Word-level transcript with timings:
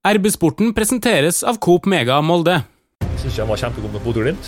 RB-sporten 0.00 0.70
presenteres 0.72 1.42
av 1.44 1.58
Coop 1.60 1.84
Mega 1.84 2.22
Molde. 2.24 2.54
Syns 3.20 3.34
ikke 3.34 3.42
han 3.42 3.50
var 3.50 3.58
kjempegod 3.60 3.92
med 3.92 4.06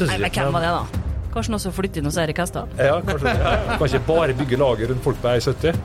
Nei, 0.09 0.17
men 0.23 0.33
hvem 0.33 0.55
var 0.55 0.65
det, 0.65 0.71
da? 0.73 1.03
Kanskje 1.35 1.53
noen 1.53 1.61
som 1.61 1.75
flytter 1.77 2.01
inn 2.01 2.09
hos 2.09 2.17
Erik 2.23 2.41
Hestad? 2.41 2.73
Ja, 2.81 2.95
kanskje. 3.05 3.35
Ja, 3.37 3.53
ja. 3.59 3.77
Kan 3.77 3.91
ikke 3.91 4.01
bare 4.07 4.39
bygge 4.39 4.57
laget 4.63 4.89
rundt 4.89 5.05
folk 5.05 5.21
på 5.21 5.29
1,70. 5.29 5.77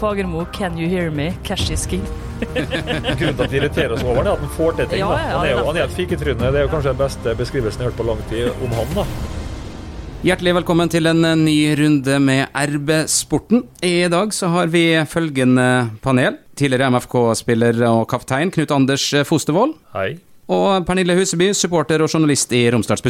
Fagermo, 0.00 0.42
can 0.50 0.74
you 0.82 0.90
hear 0.90 1.14
me? 1.14 1.28
Cash 1.46 1.70
is 1.70 1.86
king. 1.86 2.02
Grunnen 2.42 3.38
til 3.38 3.46
at 3.46 3.50
de 3.54 3.60
irriterer 3.62 3.94
oss 3.94 4.02
over 4.02 4.26
det, 4.26 4.32
er 4.32 4.34
at 4.34 4.42
han 4.42 4.54
får 4.58 4.78
til 4.80 4.90
ting. 4.90 5.04
Ja, 5.04 5.14
Han 5.14 5.22
er 5.22 5.30
jo 5.30 5.42
det 5.46 5.54
er 5.62 5.66
han 5.70 5.78
er 5.78 5.86
et 5.86 5.94
fiketryne. 5.94 6.50
Det 6.50 6.58
er 6.58 6.66
jo 6.66 6.74
kanskje 6.74 6.90
den 6.96 7.04
beste 7.06 7.38
beskrivelsen 7.38 7.84
jeg 7.84 7.86
har 7.86 7.94
hørt 7.94 8.02
på 8.02 8.10
lang 8.10 8.30
tid 8.34 8.50
om 8.66 8.80
han. 8.80 8.96
da. 8.98 9.37
Hjertelig 10.18 10.50
velkommen 10.56 10.90
til 10.90 11.06
en 11.06 11.22
ny 11.44 11.76
runde 11.78 12.16
med 12.18 12.48
RB-sporten. 12.50 13.60
I 13.86 14.08
dag 14.10 14.32
så 14.34 14.48
har 14.50 14.66
vi 14.72 14.82
følgende 15.06 15.92
panel. 16.02 16.40
Tidligere 16.58 16.88
MFK-spiller 16.90 17.78
og 17.86 18.02
kaptein 18.10 18.50
Knut 18.50 18.74
Anders 18.74 19.04
Fostervoll. 19.28 19.76
Hei. 19.94 20.16
Og 20.50 20.82
Pernille 20.88 21.14
Huseby, 21.14 21.52
supporter 21.54 22.02
og 22.02 22.10
journalist 22.10 22.50
i 22.50 22.64
Romsdals. 22.74 23.06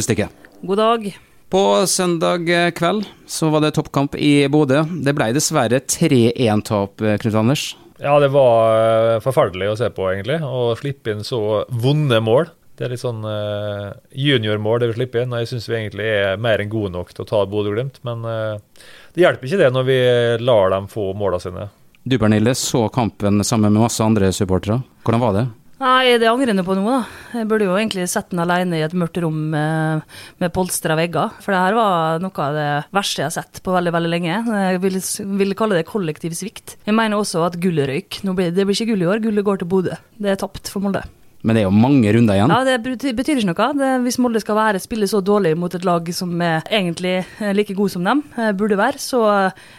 God 0.61 0.77
dag. 0.77 1.09
På 1.49 1.63
søndag 1.89 2.45
kveld 2.77 3.09
så 3.25 3.49
var 3.49 3.65
det 3.65 3.73
toppkamp 3.79 4.13
i 4.13 4.45
Bodø. 4.45 4.83
Det 5.01 5.17
ble 5.17 5.31
dessverre 5.33 5.81
3-1-tap, 5.81 7.01
Knut 7.25 7.41
Anders. 7.41 7.71
Ja, 7.99 8.19
det 8.21 8.29
var 8.31 8.77
eh, 8.77 9.19
forferdelig 9.25 9.73
å 9.73 9.79
se 9.81 9.89
på, 9.91 10.05
egentlig. 10.13 10.37
Å 10.45 10.77
slippe 10.79 11.11
inn 11.11 11.25
så 11.25 11.65
vonde 11.73 12.21
mål. 12.23 12.53
Det 12.79 12.85
er 12.87 12.93
litt 12.93 13.01
sånn 13.01 13.25
uh, 13.27 13.91
juniormål 14.15 14.77
det 14.79 14.87
vi 14.93 15.01
slipper 15.01 15.25
inn. 15.25 15.33
og 15.35 15.41
Jeg 15.43 15.49
syns 15.51 15.67
vi 15.67 15.75
egentlig 15.81 16.05
er 16.07 16.39
mer 16.39 16.63
enn 16.63 16.71
gode 16.71 16.93
nok 16.93 17.11
til 17.11 17.25
å 17.25 17.27
ta 17.27 17.41
Bodø-Glimt. 17.43 17.99
Men 18.07 18.23
uh, 18.23 18.85
det 19.11 19.25
hjelper 19.25 19.49
ikke 19.49 19.59
det 19.59 19.67
når 19.75 19.87
vi 19.89 19.99
lar 20.47 20.71
dem 20.71 20.87
få 20.87 21.09
målene 21.11 21.43
sine. 21.43 21.67
Du 22.07 22.15
Pernille 22.15 22.55
så 22.55 22.85
kampen 22.95 23.43
sammen 23.43 23.75
med 23.75 23.83
masse 23.83 23.99
andre 23.99 24.31
supportere. 24.31 24.79
Hvordan 25.03 25.25
var 25.25 25.35
det? 25.35 25.49
Nei, 25.79 26.15
det 26.19 26.27
angrer 26.27 26.51
jeg 26.55 26.63
på 26.67 26.75
nå, 26.75 26.85
da. 26.87 27.01
Jeg 27.39 27.47
burde 27.51 27.67
jo 27.67 27.75
egentlig 27.75 28.07
sett 28.11 28.31
den 28.31 28.41
alene 28.43 28.79
i 28.79 28.85
et 28.87 28.95
mørkt 28.95 29.19
rom 29.23 29.37
med, 29.51 30.07
med 30.39 30.55
polstra 30.55 30.95
vegger. 30.99 31.35
For 31.43 31.55
det 31.55 31.61
her 31.65 31.75
var 31.75 32.23
noe 32.23 32.47
av 32.47 32.55
det 32.55 32.71
verste 32.95 33.25
jeg 33.25 33.27
har 33.27 33.35
sett 33.41 33.61
på 33.63 33.75
veldig 33.75 33.95
veldig 33.95 34.15
lenge. 34.15 34.41
Jeg 34.63 34.81
vil, 34.87 34.99
vil 35.43 35.55
kalle 35.59 35.79
det 35.79 35.87
kollektiv 35.91 36.39
svikt. 36.39 36.79
Jeg 36.87 36.95
mener 36.95 37.19
også 37.19 37.43
at 37.47 37.59
gullet 37.59 37.91
røyk. 37.91 38.23
Nå 38.23 38.39
blir, 38.39 38.55
det 38.55 38.67
blir 38.67 38.75
ikke 38.75 38.93
gull 38.93 39.03
i 39.03 39.11
år, 39.11 39.23
gullet 39.27 39.51
går 39.51 39.63
til 39.63 39.71
Bodø. 39.75 39.99
Det 40.19 40.31
er 40.31 40.43
tapt 40.47 40.71
for 40.71 40.83
Molde. 40.83 41.03
Men 41.39 41.55
det 41.55 41.61
er 41.61 41.69
jo 41.69 41.75
mange 41.75 42.11
runder 42.11 42.35
igjen. 42.35 42.51
Ja, 42.51 42.63
Det 42.67 43.13
betyr, 43.15 43.39
ikke 43.39 43.47
noe. 43.47 43.67
Det, 43.79 43.89
hvis 44.03 44.17
Molde 44.19 44.41
skal 44.43 44.57
være, 44.57 44.81
spille 44.83 45.07
så 45.07 45.21
dårlig 45.23 45.53
mot 45.55 45.71
et 45.75 45.85
lag 45.87 46.09
som 46.15 46.33
er 46.43 46.65
egentlig 46.67 47.13
er 47.39 47.55
like 47.55 47.75
god 47.77 47.93
som 47.93 48.03
dem 48.03 48.25
eh, 48.35 48.51
burde 48.59 48.75
være, 48.79 48.99
så 48.99 49.21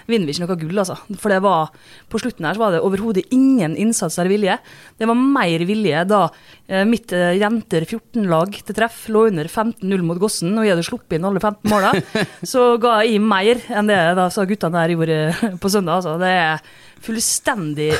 vinner 0.08 0.24
vi 0.30 0.32
ikke 0.32 0.46
noe 0.46 0.56
gull, 0.62 0.80
altså. 0.80 0.96
For 1.20 1.32
det 1.32 1.42
var, 1.44 1.68
på 2.08 2.22
slutten 2.22 2.48
her 2.48 2.56
så 2.56 2.64
var 2.64 2.76
det 2.76 2.82
overhodet 2.86 3.26
ingen 3.36 3.76
innsats 3.76 4.16
eller 4.16 4.32
vilje. 4.32 4.56
Det 4.96 5.10
var 5.10 5.20
mer 5.20 5.66
vilje 5.68 6.04
da 6.08 6.22
eh, 6.64 6.86
mitt 6.88 7.12
eh, 7.12 7.36
jenter 7.42 7.84
14-lag 7.84 8.56
til 8.56 8.80
treff 8.80 9.04
lå 9.12 9.26
under 9.28 9.50
15-0 9.52 10.08
mot 10.08 10.20
Gossen, 10.22 10.56
og 10.56 10.64
jeg 10.64 10.78
hadde 10.78 10.88
sluppet 10.88 11.18
inn 11.18 11.28
alle 11.28 11.44
15 11.44 11.68
måla. 11.68 11.92
så 12.54 12.70
ga 12.80 13.02
jeg 13.04 13.20
mer 13.20 13.60
enn 13.68 13.92
det 13.92 14.00
da 14.16 14.30
sa 14.32 14.48
guttene 14.48 14.80
der 14.80 14.96
gjorde 14.96 15.56
på 15.60 15.76
søndag. 15.76 16.00
Altså. 16.00 16.16
Det 16.24 16.36
er 16.40 16.64
fullstendig 17.04 17.92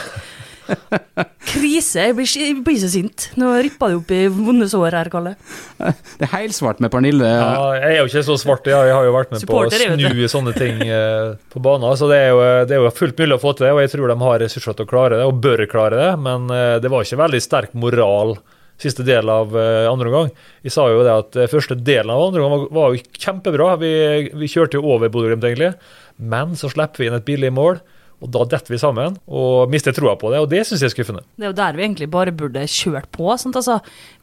Krise. 1.51 2.05
Jeg 2.07 2.17
blir, 2.19 2.29
jeg 2.41 2.57
blir 2.67 2.79
så 2.83 2.91
sint. 2.93 3.27
Nå 3.41 3.51
rippa 3.65 3.89
det 3.91 3.99
opp 3.99 4.13
i 4.15 4.21
vonde 4.31 4.69
sår 4.71 4.97
her, 4.99 5.11
Kalle. 5.13 5.35
Det 5.81 6.29
er 6.29 6.33
heilsvart 6.35 6.83
med 6.85 6.93
Pernille. 6.93 7.27
Ja, 7.27 7.67
jeg 7.79 7.97
er 7.97 7.99
jo 8.03 8.11
ikke 8.11 8.25
så 8.29 8.39
svart, 8.41 8.69
jeg, 8.71 8.91
jeg 8.91 8.97
har 8.97 9.09
jo 9.09 9.17
vært 9.17 9.35
med 9.35 9.45
på 9.49 9.59
å 9.59 9.67
Supporter, 9.71 9.97
snu 9.99 10.31
sånne 10.35 10.55
ting 10.57 10.81
eh, 10.87 11.35
på 11.53 11.65
banen. 11.65 11.91
Så 11.99 12.11
det 12.11 12.21
er, 12.23 12.31
jo, 12.35 12.47
det 12.69 12.77
er 12.77 12.85
jo 12.85 12.95
fullt 12.95 13.21
mulig 13.21 13.39
å 13.39 13.43
få 13.43 13.55
til 13.57 13.69
det, 13.69 13.75
og 13.77 13.83
jeg 13.85 13.95
tror 13.97 14.13
de 14.13 14.19
har 14.23 14.41
ressurser 14.45 14.79
til 14.79 14.89
å 14.89 14.93
klare 14.95 15.21
det, 15.21 15.29
og 15.29 15.43
bør 15.43 15.67
klare 15.71 16.01
det. 16.01 16.11
Men 16.23 16.49
eh, 16.55 16.79
det 16.83 16.93
var 16.93 17.07
ikke 17.07 17.23
veldig 17.25 17.45
sterk 17.45 17.77
moral 17.79 18.37
siste 18.81 19.05
del 19.05 19.29
av 19.29 19.53
eh, 19.59 19.87
andre 19.91 20.09
omgang. 20.09 20.31
Jeg 20.65 20.75
sa 20.75 20.87
jo 20.91 21.05
det 21.05 21.13
at 21.13 21.39
eh, 21.39 21.51
første 21.53 21.77
delen 21.77 22.13
av 22.15 22.27
andre 22.29 22.45
omgang 22.45 22.67
var, 22.67 22.75
var 22.79 22.95
jo 22.95 23.21
kjempebra. 23.21 23.71
Vi, 23.83 23.93
vi 24.41 24.51
kjørte 24.51 24.81
jo 24.81 24.95
over 24.95 25.13
Bodø-Glimt, 25.13 25.45
egentlig. 25.49 25.75
Men 26.21 26.57
så 26.59 26.71
slipper 26.73 27.03
vi 27.03 27.11
inn 27.11 27.19
et 27.19 27.27
billig 27.29 27.53
mål. 27.57 27.81
Og 28.21 28.29
da 28.35 28.45
detter 28.53 28.75
vi 28.75 28.79
sammen 28.81 29.17
og 29.33 29.71
mister 29.73 29.95
troa 29.97 30.13
på 30.21 30.31
det, 30.33 30.43
og 30.43 30.51
det 30.53 30.63
syns 30.69 30.83
jeg 30.85 30.91
er 30.91 30.93
skuffende. 30.93 31.23
Det 31.41 31.47
er 31.47 31.53
jo 31.53 31.57
der 31.57 31.77
vi 31.77 31.85
egentlig 31.87 32.11
bare 32.13 32.35
burde 32.37 32.67
kjørt 32.69 33.09
på. 33.15 33.31
Sant? 33.41 33.57
Altså, 33.57 33.79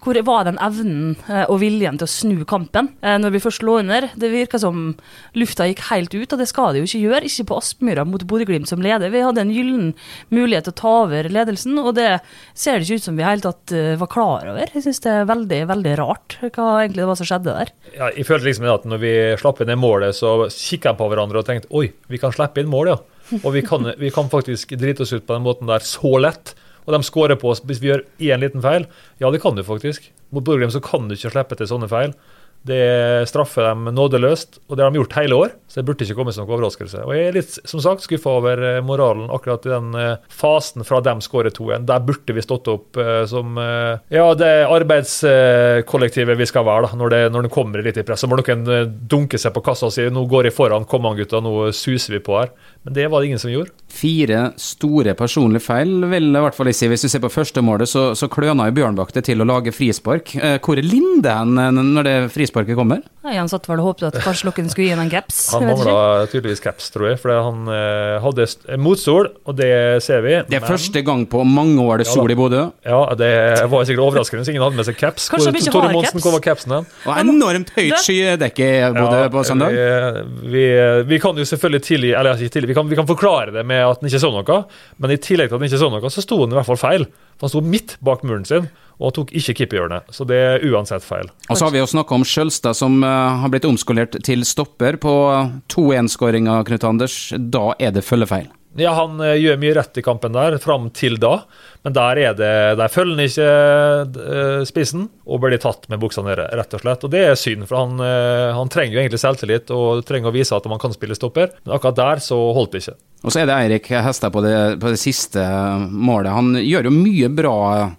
hvor 0.06 0.20
var 0.28 0.46
den 0.46 0.60
evnen 0.62 1.16
eh, 1.26 1.46
og 1.50 1.60
viljen 1.64 1.98
til 1.98 2.06
å 2.06 2.12
snu 2.12 2.36
kampen 2.50 2.92
eh, 3.02 3.18
når 3.18 3.34
vi 3.34 3.42
først 3.42 3.66
lå 3.66 3.80
under? 3.82 4.10
Det 4.14 4.30
virka 4.34 4.62
som 4.62 4.92
lufta 5.38 5.66
gikk 5.70 5.82
helt 5.90 6.14
ut, 6.14 6.36
og 6.36 6.44
det 6.44 6.50
skal 6.52 6.76
det 6.76 6.84
jo 6.84 6.90
ikke 6.90 7.04
gjøre. 7.08 7.24
Ikke 7.32 7.48
på 7.50 7.58
Aspmyra 7.58 8.06
mot 8.06 8.28
Bodø-Glimt 8.30 8.70
som 8.70 8.86
leder. 8.86 9.12
Vi 9.14 9.26
hadde 9.26 9.44
en 9.44 9.56
gyllen 9.56 9.92
mulighet 10.34 10.70
til 10.70 10.76
å 10.76 10.80
ta 10.84 10.94
over 11.08 11.32
ledelsen, 11.34 11.82
og 11.82 11.96
det 11.98 12.10
ser 12.54 12.78
det 12.78 12.88
ikke 12.88 13.02
ut 13.02 13.10
som 13.10 13.18
vi 13.18 13.26
i 13.26 13.30
hele 13.32 13.46
tatt 13.48 13.76
eh, 13.76 13.92
var 13.98 14.14
klar 14.14 14.54
over. 14.54 14.70
Jeg 14.78 14.86
syns 14.86 15.02
det 15.08 15.14
er 15.16 15.30
veldig, 15.34 15.62
veldig 15.74 15.98
rart 16.04 16.38
hva 16.46 16.70
egentlig 16.84 17.02
det 17.02 17.10
var 17.10 17.20
som 17.20 17.32
skjedde 17.32 17.60
der. 17.60 17.76
Ja, 17.98 18.14
jeg 18.14 18.30
følte 18.30 18.52
liksom 18.52 18.70
at 18.70 18.86
når 18.86 19.02
vi 19.02 19.14
slapp 19.42 19.66
inn 19.66 19.74
det 19.74 19.82
målet, 19.82 20.18
så 20.18 20.38
kikka 20.54 20.94
jeg 20.94 21.02
på 21.02 21.10
hverandre 21.10 21.42
og 21.42 21.50
tenkte 21.50 21.74
oi, 21.74 21.88
vi 22.12 22.22
kan 22.22 22.36
slippe 22.36 22.62
inn 22.62 22.70
mål, 22.70 22.94
ja. 22.94 23.00
Og 23.42 23.52
vi 23.56 23.64
kan, 23.66 23.92
vi 24.00 24.12
kan 24.14 24.30
faktisk 24.32 24.76
drite 24.80 25.04
oss 25.04 25.14
ut 25.14 25.26
på 25.28 25.36
den 25.36 25.46
måten 25.46 25.70
der 25.70 25.84
så 25.84 26.14
lett. 26.22 26.54
Og 26.88 26.96
de 26.96 27.04
scorer 27.04 27.40
på 27.40 27.52
oss 27.52 27.62
hvis 27.68 27.82
vi 27.84 27.92
gjør 27.92 28.06
én 28.24 28.44
liten 28.44 28.64
feil. 28.64 28.88
Ja, 29.20 29.32
det 29.34 29.42
kan 29.44 29.58
du 29.58 29.64
faktisk. 29.68 30.08
Mot 30.32 30.46
Bodø 30.48 30.70
så 30.72 30.82
kan 30.84 31.08
du 31.08 31.16
ikke 31.16 31.34
slippe 31.34 31.58
til 31.60 31.70
sånne 31.70 31.90
feil. 31.92 32.16
Det 32.68 33.28
straffer 33.30 33.70
dem 33.70 33.88
nådeløst, 33.96 34.62
og 34.68 34.78
det 34.78 34.84
har 34.84 34.92
de 34.92 35.00
gjort 35.00 35.18
hele 35.18 35.40
år. 35.46 35.56
Så 35.68 35.82
det 35.82 35.88
burde 35.88 36.06
ikke 36.06 36.16
komme 36.18 36.34
som 36.34 36.46
noen 36.46 36.56
overraskelse. 36.56 37.04
Og 37.06 37.14
jeg 37.16 37.28
er 37.28 37.36
litt 37.36 37.58
som 37.70 37.82
sagt, 37.84 38.06
skuffa 38.06 38.32
over 38.40 38.62
eh, 38.64 38.78
moralen 38.86 39.28
akkurat 39.34 39.66
i 39.68 39.72
den 39.74 39.98
eh, 40.00 40.22
fasen 40.32 40.86
fra 40.88 41.02
dem 41.04 41.20
skårer 41.24 41.54
to 41.54 41.68
igjen. 41.70 41.88
Der 41.90 42.04
burde 42.08 42.36
vi 42.36 42.44
stått 42.44 42.70
opp 42.72 43.00
eh, 43.02 43.24
som 43.30 43.58
ja, 43.58 44.24
det 44.38 44.52
arbeidskollektivet 44.72 46.40
vi 46.40 46.48
skal 46.50 46.66
være 46.68 46.88
da, 46.88 46.98
når 47.00 47.14
det, 47.14 47.22
når 47.36 47.48
det 47.48 47.54
kommer 47.54 47.84
litt 47.84 48.00
i 48.00 48.06
press. 48.08 48.24
Så 48.24 48.30
må 48.32 48.40
noen 48.40 48.66
dunke 49.12 49.40
seg 49.42 49.54
på 49.56 49.64
kassa 49.66 49.90
og 49.90 49.96
si 49.96 50.08
nå 50.14 50.24
går 50.30 50.50
jeg 50.50 50.56
foran, 50.56 50.88
kom 50.90 51.08
an 51.10 51.18
gutta, 51.20 51.42
nå 51.44 51.70
suser 51.76 52.18
vi 52.18 52.24
på 52.24 52.40
her. 52.40 52.54
Men 52.88 52.96
det 52.98 53.10
var 53.12 53.22
det 53.22 53.32
ingen 53.32 53.44
som 53.44 53.52
gjorde. 53.52 53.76
Fire 53.98 54.52
store 54.62 55.16
personlige 55.18 55.64
feil, 55.66 55.96
vil 56.12 56.30
i 56.30 56.44
hvert 56.44 56.56
fall 56.58 56.70
jeg 56.72 56.78
si. 56.78 56.90
Hvis 56.92 57.06
du 57.08 57.10
ser 57.12 57.24
på 57.24 57.32
første 57.34 57.64
målet, 57.66 57.90
så, 57.90 58.12
så 58.18 58.30
kløna 58.32 58.68
jo 58.70 58.76
Bjørnbakk 58.78 59.14
det 59.16 59.26
til 59.30 59.42
å 59.42 59.48
lage 59.50 59.74
frispark. 59.76 60.36
Hvor 60.64 60.78
er 60.78 60.86
Linde 60.86 61.34
hen 61.34 61.58
når 61.96 62.08
det 62.08 62.16
frisparket 62.36 62.78
kommer? 62.78 63.02
Ja, 63.28 63.42
han 63.42 63.50
satt 63.52 63.66
vel 63.68 63.82
og 63.82 63.90
håpet 63.90 64.06
at 64.14 64.22
kanskje 64.24 64.48
noen 64.48 64.70
skulle 64.72 64.88
gi 64.88 64.94
ham 64.96 65.02
en 65.04 65.10
caps. 65.12 65.42
Han 65.52 65.66
mangla 65.68 66.28
tydeligvis 66.32 66.62
caps, 66.64 66.92
tror 66.94 67.10
jeg, 67.12 67.20
for 67.20 67.34
han 67.36 67.66
eh, 67.74 68.18
hadde 68.24 68.46
motsol, 68.48 68.86
motstol, 68.88 69.28
og 69.48 69.58
det 69.58 69.72
ser 70.06 70.22
vi. 70.26 70.36
Det 70.48 70.58
er 70.58 70.64
men- 70.64 70.70
første 70.72 71.02
gang 71.06 71.26
på 71.30 71.44
mange 71.48 71.82
år 71.84 72.02
det 72.04 72.08
er 72.08 72.14
Ja 72.18 72.28
i 72.28 72.38
Bodø. 72.38 72.62
Ja, 72.88 73.00
det 73.20 73.32
var 73.72 73.86
sikkert 73.88 74.04
overraskende 74.06 74.44
hvis 74.44 74.52
ingen 74.54 74.64
hadde 74.64 74.78
med 74.80 74.88
seg 74.88 74.98
caps. 75.00 75.28
Kanskje 75.32 75.52
Hvor- 75.52 75.62
ikke 75.62 75.82
har 75.82 75.94
Monsen, 75.94 76.12
caps? 76.14 76.24
hvor 76.24 76.32
var 76.38 76.44
capsen 76.46 76.72
hen? 76.76 76.88
Og 77.06 77.20
enormt 77.24 77.70
høyt 77.76 77.98
skydekke 78.04 78.68
i 78.68 78.94
Bodø 78.98 79.22
på 79.34 79.44
søndag. 79.48 79.76
Vi, 79.76 80.52
vi, 80.56 80.66
vi 81.08 81.20
kan 81.24 81.38
jo 81.38 81.46
selvfølgelig 81.48 81.84
tilgi, 81.88 82.14
eller 82.14 82.36
ikke 82.38 82.54
tilgi, 82.58 82.68
vi 82.68 82.78
kan, 82.78 82.88
vi 82.90 82.96
kan 83.00 83.08
forklare 83.08 83.52
det 83.56 83.66
med 83.66 83.87
at 83.94 84.02
han 84.02 84.10
ikke 84.10 84.22
så 84.24 84.32
noe, 84.34 84.60
men 84.98 85.14
i 85.14 85.20
tillegg 85.22 85.50
til 85.50 85.58
at 85.58 85.62
han 85.62 85.70
ikke 85.70 85.82
så 85.84 85.90
noe, 85.94 86.12
så 86.14 86.24
sto 86.26 86.42
han 86.42 86.54
i 86.54 86.60
hvert 86.60 86.70
fall 86.70 86.82
feil. 86.82 87.08
For 87.38 87.48
Han 87.48 87.54
sto 87.54 87.62
midt 87.62 87.98
bak 88.02 88.24
muren 88.26 88.46
sin 88.50 88.70
og 88.98 89.14
tok 89.14 89.32
ikke 89.38 89.54
keeperhjørnet, 89.60 90.10
så 90.10 90.26
det 90.26 90.38
er 90.42 90.64
uansett 90.66 91.06
feil. 91.06 91.30
Og 91.48 91.60
så 91.60 91.68
har 91.68 91.76
vi 91.76 91.84
jo 91.84 91.90
snakka 91.90 92.18
om 92.18 92.26
Skjølstad 92.26 92.78
som 92.80 92.98
eh, 93.06 93.42
har 93.44 93.54
blitt 93.54 93.68
omskolert 93.70 94.18
til 94.26 94.42
stopper 94.48 94.98
på 95.02 95.14
2-1-skåringa, 95.70 96.64
Knut 96.66 96.88
Anders. 96.88 97.18
Da 97.38 97.70
er 97.78 97.94
det 97.94 98.06
følgefeil. 98.08 98.50
Ja, 98.78 98.94
han 98.94 99.18
eh, 99.26 99.40
gjør 99.42 99.58
mye 99.58 99.74
rett 99.74 99.98
i 99.98 100.04
kampen 100.06 100.36
der, 100.36 100.60
fram 100.62 100.92
til 100.94 101.18
da. 101.22 101.40
Men 101.86 101.96
der, 101.96 102.20
er 102.22 102.38
det, 102.38 102.52
der 102.78 102.92
følger 102.94 103.18
han 103.18 103.26
ikke 103.26 103.48
eh, 104.28 104.62
spissen 104.70 105.08
og 105.26 105.42
blir 105.42 105.58
tatt 105.62 105.88
med 105.90 106.02
buksa 106.02 106.22
nede, 106.26 106.46
rett 106.60 106.78
og 106.78 106.84
slett. 106.84 107.06
Og 107.08 107.14
det 107.14 107.24
er 107.26 107.40
synd, 107.40 107.66
for 107.70 107.82
han, 107.82 107.98
eh, 108.04 108.54
han 108.54 108.70
trenger 108.74 108.98
jo 108.98 109.02
egentlig 109.02 109.22
selvtillit 109.24 109.74
og 109.74 110.06
trenger 110.08 110.30
å 110.30 110.36
vise 110.36 110.58
at 110.58 110.70
man 110.70 110.82
kan 110.82 110.94
spille 110.94 111.18
stopper. 111.18 111.56
Men 111.66 111.78
akkurat 111.80 111.98
der 111.98 112.24
så 112.24 112.38
holdt 112.58 112.76
det 112.76 112.86
ikke. 112.86 112.98
Og 113.26 113.34
så 113.34 113.42
er 113.42 113.50
det 113.50 113.58
Eirik 113.58 113.90
Hestad 114.06 114.34
på 114.34 114.44
på 114.46 114.92
det 114.94 115.00
siste 115.02 115.42
målet. 115.90 116.30
Han 116.36 116.54
gjør 116.62 116.92
jo 116.92 116.94
mye 116.94 117.32
bra. 117.34 117.56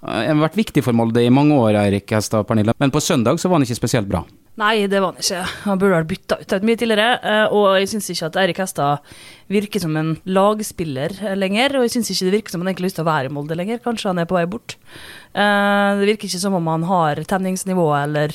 Han 0.06 0.36
har 0.38 0.44
vært 0.46 0.60
viktig 0.60 0.84
for 0.86 0.94
Molde 0.94 1.26
i 1.26 1.32
mange 1.34 1.58
år, 1.58 1.74
Eirik 1.82 2.14
Hestad 2.14 2.46
Pernille. 2.46 2.76
Men 2.78 2.94
på 2.94 3.02
søndag 3.02 3.42
så 3.42 3.50
var 3.50 3.58
han 3.58 3.66
ikke 3.66 3.80
spesielt 3.80 4.06
bra. 4.10 4.22
Nei, 4.58 4.88
det 4.90 4.98
var 4.98 5.12
han 5.12 5.20
ikke. 5.22 5.40
Han 5.68 5.78
burde 5.78 5.94
vært 6.00 6.08
bytta 6.10 6.36
ut 6.40 6.64
mye 6.66 6.78
tidligere. 6.80 7.18
eh, 7.22 7.52
Og 7.54 7.76
jeg 7.78 7.90
syns 7.92 8.08
ikke 8.10 8.26
at 8.26 8.38
Eirik 8.42 8.58
Hestad 8.58 9.04
virker 9.48 9.80
som 9.84 9.94
en 9.96 10.16
lagspiller 10.26 11.14
lenger. 11.38 11.76
Og 11.78 11.84
jeg 11.86 11.92
syns 11.94 12.10
ikke 12.10 12.26
det 12.26 12.34
virker 12.34 12.50
som 12.50 12.64
han 12.64 12.72
egentlig 12.72 12.88
har 12.88 12.88
lyst 12.90 12.98
til 12.98 13.04
å 13.06 13.10
være 13.12 13.30
i 13.30 13.34
Molde 13.36 13.54
lenger. 13.54 13.78
Kanskje 13.84 14.10
han 14.10 14.18
er 14.18 14.26
på 14.26 14.34
vei 14.34 14.46
bort. 14.50 14.74
Eh, 15.34 15.94
Det 16.00 16.08
virker 16.10 16.26
ikke 16.26 16.42
som 16.42 16.54
om 16.58 16.66
han 16.66 16.82
har 16.90 17.22
tenningsnivået 17.22 18.02
eller 18.08 18.34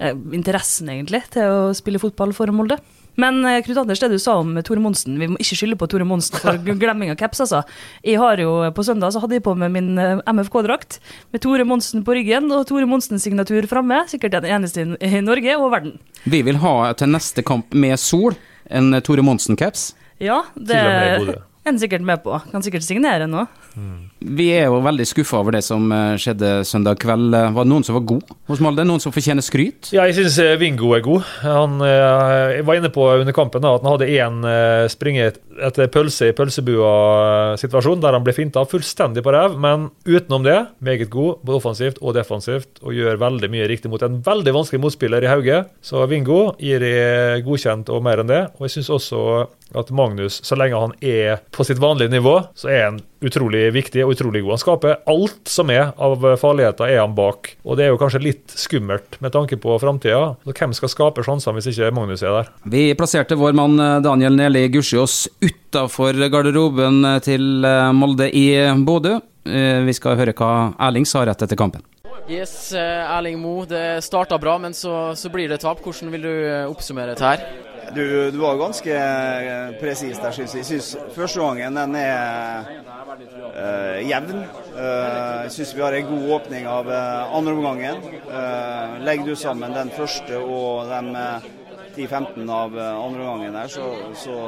eh, 0.00 0.12
interessen, 0.36 0.88
egentlig, 0.92 1.22
til 1.32 1.48
å 1.48 1.72
spille 1.72 1.98
fotball 2.02 2.34
for 2.36 2.52
Molde. 2.52 2.76
Men 3.20 3.44
eh, 3.46 3.60
Knut 3.64 3.78
Anders, 3.82 4.00
det 4.02 4.10
du 4.12 4.18
sa 4.22 4.36
om 4.40 4.54
Tore 4.66 4.82
Monsen, 4.82 5.16
vi 5.20 5.28
må 5.30 5.38
ikke 5.42 5.58
skylde 5.58 5.78
på 5.80 5.88
Tore 5.90 6.06
Monsen 6.08 6.38
for 6.42 6.58
glemming 6.82 7.12
av 7.12 7.18
caps, 7.20 7.42
altså. 7.44 7.62
Jeg 8.04 8.18
har 8.22 8.40
jo, 8.42 8.56
På 8.74 8.84
søndag 8.86 9.14
så 9.14 9.22
hadde 9.22 9.38
jeg 9.38 9.44
på 9.46 9.54
meg 9.58 9.72
min 9.74 9.94
eh, 10.00 10.22
MFK-drakt 10.30 10.98
med 11.34 11.44
Tore 11.44 11.66
Monsen 11.68 12.04
på 12.06 12.16
ryggen 12.18 12.50
og 12.54 12.66
Tore 12.70 12.88
Monsens 12.90 13.26
signatur 13.26 13.68
framme. 13.70 14.02
Sikkert 14.10 14.38
den 14.38 14.50
eneste 14.50 14.86
i, 14.98 15.12
Norge 15.24 15.56
og 15.60 15.70
verden. 15.72 15.98
Vi 16.28 16.42
vil 16.46 16.58
ha 16.62 16.92
til 16.98 17.12
neste 17.14 17.44
kamp 17.46 17.74
med 17.74 18.00
sol 18.02 18.36
en 18.70 18.94
Tore 19.04 19.24
Monsen-caps. 19.24 19.92
Ja, 20.22 20.42
det 20.56 20.78
er 20.78 21.44
en 21.68 21.78
sikkert 21.80 22.04
med 22.04 22.22
på. 22.24 22.36
Kan 22.50 22.64
sikkert 22.64 22.84
signere 22.86 23.28
nå. 23.30 23.46
Vi 24.24 24.48
er 24.56 24.70
jo 24.70 24.80
veldig 24.84 25.06
skuffa 25.08 25.40
over 25.42 25.58
det 25.58 25.64
som 25.66 25.90
eh, 25.92 26.16
skjedde 26.20 26.62
søndag 26.68 27.00
kveld. 27.02 27.34
Var 27.34 27.66
det 27.66 27.70
noen 27.70 27.84
som 27.86 27.98
var 27.98 28.06
god 28.08 28.34
hos 28.48 28.62
Molde? 28.64 28.86
Noen 28.88 29.02
som 29.02 29.12
fortjener 29.14 29.44
skryt? 29.44 29.92
Ja, 29.92 30.06
jeg 30.08 30.16
syns 30.16 30.38
Vingo 30.60 30.94
er 30.96 31.04
god. 31.04 31.28
Han 31.44 31.80
jeg 31.84 32.64
var 32.66 32.78
inne 32.78 32.90
på 32.92 33.04
under 33.20 33.34
kampen 33.36 33.64
at 33.66 33.82
han 33.82 33.90
hadde 33.92 34.08
én 34.10 34.46
eh, 34.48 34.86
springe 34.92 35.30
etter 35.64 35.90
pølse 35.92 36.30
i 36.30 36.34
pølsebua-situasjon, 36.36 38.02
der 38.02 38.16
han 38.16 38.24
ble 38.26 38.34
finta 38.36 38.64
fullstendig 38.68 39.24
på 39.24 39.34
ræv. 39.34 39.56
Men 39.60 39.88
utenom 40.06 40.44
det, 40.46 40.56
meget 40.84 41.10
god, 41.12 41.40
både 41.46 41.60
offensivt 41.60 42.00
og 42.02 42.16
defensivt, 42.16 42.80
og 42.82 42.96
gjør 42.96 43.20
veldig 43.22 43.50
mye 43.52 43.68
riktig 43.70 43.92
mot 43.92 44.02
en 44.04 44.20
veldig 44.24 44.56
vanskelig 44.56 44.82
motspiller 44.84 45.24
i 45.24 45.30
Hauge. 45.30 45.62
Så 45.84 46.04
Vingo 46.10 46.54
gir 46.60 46.82
de 46.82 46.94
godkjent 47.46 47.92
og 47.92 48.04
mer 48.06 48.22
enn 48.22 48.30
det. 48.30 48.42
Og 48.58 48.68
jeg 48.68 48.78
syns 48.78 48.92
også 48.98 49.24
at 49.74 49.90
Magnus, 49.94 50.40
så 50.46 50.58
lenge 50.58 50.80
han 50.80 50.94
er 51.02 51.42
på 51.54 51.66
sitt 51.66 51.80
vanlige 51.82 52.12
nivå, 52.12 52.38
så 52.58 52.70
er 52.70 52.84
han 52.88 53.02
utrolig 53.26 53.66
viktig 53.74 54.04
og 54.04 54.14
utrolig 54.14 54.44
god. 54.44 54.54
Han 54.54 54.62
skaper 54.62 54.96
alt 55.10 55.50
som 55.50 55.72
er 55.72 55.92
av 55.96 56.24
farligheter, 56.40 56.90
er 56.90 57.02
han 57.02 57.16
bak. 57.16 57.54
Og 57.64 57.78
det 57.78 57.86
er 57.86 57.94
jo 57.94 58.00
kanskje 58.00 58.22
litt 58.24 58.54
skummelt 58.58 59.18
med 59.24 59.34
tanke 59.34 59.58
på 59.60 59.76
framtida. 59.82 60.34
Hvem 60.46 60.74
skal 60.76 60.92
skape 60.92 61.24
sjansene 61.26 61.58
hvis 61.58 61.70
ikke 61.72 61.92
Magnus 61.94 62.24
er 62.24 62.38
der? 62.38 62.52
Vi 62.70 62.86
plasserte 62.98 63.38
vår 63.38 63.56
mann 63.56 63.78
eh, 63.80 64.00
Daniel 64.04 64.36
Neli 64.38 64.66
Gussiås 64.72 65.24
utafor 65.42 66.18
garderoben 66.32 67.02
eh, 67.04 67.20
til 67.24 67.64
eh, 67.64 67.90
Molde 67.96 68.30
i 68.30 68.46
Bodø. 68.84 69.18
Vi 69.44 69.92
skal 69.92 70.16
høre 70.16 70.32
hva 70.32 70.72
Erling 70.86 71.04
sa 71.04 71.20
rett 71.28 71.42
etter 71.44 71.58
kampen. 71.60 71.82
Yes, 72.32 72.72
Erling 72.72 73.36
Mo. 73.42 73.66
Det 73.68 74.00
starta 74.06 74.38
bra, 74.40 74.54
men 74.56 74.72
så, 74.72 75.12
så 75.12 75.28
blir 75.28 75.52
det 75.52 75.60
tap. 75.60 75.84
Hvordan 75.84 76.14
vil 76.14 76.24
du 76.24 76.32
oppsummere 76.70 77.12
dette 77.12 77.28
her? 77.28 77.73
Du, 77.92 78.30
du 78.30 78.38
var 78.38 78.56
ganske 78.56 78.94
eh, 78.96 79.74
presis 79.80 80.20
der, 80.22 80.32
syns 80.32 80.54
jeg. 80.54 80.62
Jeg 80.62 80.68
syns 80.68 81.14
første 81.14 81.42
gangen 81.42 81.76
den 81.78 81.96
er 81.98 82.68
uh, 83.14 83.98
jevn. 84.08 84.44
Uh, 84.74 85.44
jeg 85.44 85.52
syns 85.56 85.74
vi 85.76 85.84
har 85.84 85.96
en 85.98 86.08
god 86.08 86.30
åpning 86.38 86.68
av 86.70 86.88
uh, 86.88 87.36
andre 87.36 87.54
omgangen. 87.54 88.00
Uh, 88.28 88.96
legger 89.04 89.30
du 89.30 89.34
sammen 89.38 89.76
den 89.76 89.92
første 89.94 90.40
og 90.40 90.90
de 90.90 91.26
10-15 91.94 92.50
av 92.50 92.74
andre 92.74 93.22
omgangen 93.22 93.54
der, 93.54 93.68
så, 93.70 93.92
så 94.18 94.38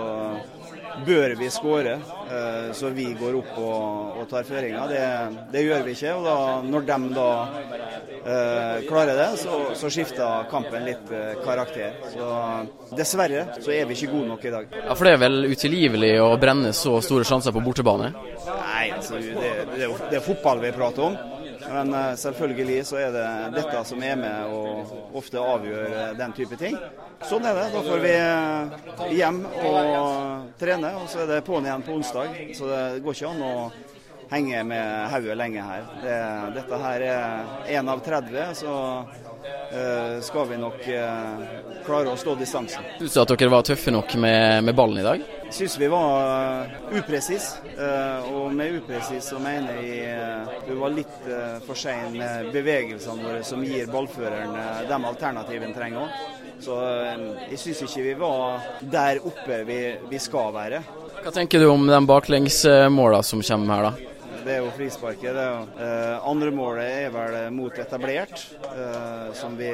bør 1.06 1.34
vi 1.38 1.48
skåre, 1.50 1.94
eh, 2.30 2.72
så 2.74 2.90
vi 2.94 3.06
går 3.18 3.36
opp 3.38 3.58
og, 3.60 4.20
og 4.20 4.28
tar 4.30 4.46
føringa. 4.48 4.86
Det, 4.90 5.02
det, 5.52 5.64
gjør 5.66 5.84
vi 5.86 5.94
ikke. 5.96 6.14
og 6.14 6.24
da, 6.26 6.36
Når 6.66 6.86
de 6.88 6.98
da 7.16 7.28
eh, 8.16 8.86
klarer 8.88 9.20
det, 9.20 9.28
så, 9.42 9.60
så, 9.78 9.90
skifter 9.92 10.48
kampen 10.50 10.86
litt 10.88 11.12
eh, 11.14 11.36
karakter. 11.44 11.96
Så 12.12 12.96
Dessverre 12.96 13.46
så 13.60 13.74
er 13.74 13.86
vi 13.88 13.98
ikke 13.98 14.12
gode 14.14 14.30
nok 14.32 14.44
i 14.44 14.54
dag. 14.56 14.76
Ja, 14.82 14.94
For 14.94 15.08
det 15.08 15.16
er 15.16 15.24
vel 15.26 15.50
utilgivelig 15.52 16.12
å 16.24 16.32
brenne 16.40 16.74
så 16.76 16.98
store 17.04 17.26
sjanser 17.28 17.54
på 17.54 17.64
bortebane? 17.64 18.12
Nei, 18.46 18.90
altså, 18.96 19.20
det, 19.20 19.54
det, 19.76 19.90
det 20.10 20.20
er 20.20 20.24
fotball 20.24 20.62
vi 20.64 20.74
prater 20.76 21.10
om. 21.10 21.18
Men 21.70 21.94
eh, 21.94 22.14
selvfølgelig 22.14 22.86
så 22.86 23.00
er 23.00 23.12
det 23.14 23.26
dette 23.56 23.82
som 23.88 24.02
er 24.04 24.16
med 24.20 24.52
og 24.52 25.16
ofte 25.18 25.40
avgjør 25.42 25.96
eh, 25.96 26.14
den 26.18 26.34
type 26.36 26.58
ting. 26.60 26.78
Sånn 27.26 27.46
er 27.48 27.58
det. 27.58 27.66
Da 27.74 27.82
får 27.86 28.04
vi 28.04 28.14
eh, 28.14 29.12
hjem 29.18 29.42
og 29.64 30.54
trene, 30.60 30.94
og 31.00 31.10
så 31.10 31.24
er 31.24 31.34
det 31.34 31.44
på'n 31.46 31.68
igjen 31.68 31.86
på 31.86 31.98
onsdag. 31.98 32.40
Så 32.58 32.70
det 32.70 32.82
går 33.04 33.18
ikke 33.18 33.32
an 33.32 33.44
å 33.46 33.54
henge 34.30 34.62
med 34.66 35.12
hodet 35.12 35.38
lenge 35.38 35.66
her. 35.68 35.86
Det, 36.02 36.18
dette 36.56 36.82
her 36.82 37.06
er 37.06 37.78
én 37.78 37.92
av 37.92 38.02
30, 38.04 38.54
så 38.58 38.74
skal 40.22 40.48
vi 40.48 40.56
nok 40.60 40.86
uh, 40.88 41.42
klare 41.86 42.12
å 42.12 42.16
stå 42.18 42.34
distansen. 42.38 42.84
Syns 43.00 43.16
du 43.16 43.20
at 43.22 43.32
dere 43.32 43.50
var 43.52 43.66
tøffe 43.66 43.92
nok 43.94 44.14
med, 44.22 44.64
med 44.66 44.76
ballen 44.78 45.00
i 45.00 45.04
dag? 45.06 45.24
Jeg 45.46 45.54
syns 45.58 45.76
vi 45.80 45.90
var 45.92 46.66
uh, 46.66 46.96
upresis. 46.96 47.48
og 48.32 48.54
med 48.54 48.78
upresis 48.78 49.30
så 49.32 49.38
mener 49.42 49.80
jeg 49.82 50.64
vi 50.68 50.78
var 50.80 50.94
litt 50.94 51.18
for 51.66 51.78
sein 51.78 52.16
med 52.16 52.50
bevegelsene 52.54 53.26
våre 53.26 53.44
som 53.44 53.62
gir 53.64 53.90
ballføreren 53.90 54.56
de 54.88 54.98
alternativene 55.10 55.76
trenger 55.76 56.06
òg. 56.06 56.18
Så 56.62 56.76
jeg 57.50 57.60
syns 57.60 57.82
ikke 57.84 58.04
vi 58.06 58.14
var 58.20 58.68
der 58.80 59.20
oppe 59.20 59.62
vi, 59.68 59.80
vi 60.08 60.20
skal 60.22 60.54
være. 60.56 60.82
Hva 61.22 61.32
tenker 61.34 61.60
du 61.60 61.68
om 61.68 61.86
de 61.88 62.02
baklengsmåla 62.06 63.22
som 63.26 63.42
kommer 63.44 63.74
her, 63.74 63.90
da? 63.90 64.15
Det 64.46 64.54
er 64.54 64.62
jo 64.62 64.72
frisparket. 64.76 65.36
Eh, 65.36 66.28
andre 66.28 66.52
målet 66.54 66.86
er 66.86 67.12
vel 67.14 67.36
mot 67.54 67.78
etablert, 67.82 68.44
eh, 68.70 69.32
som 69.34 69.56
vi, 69.58 69.70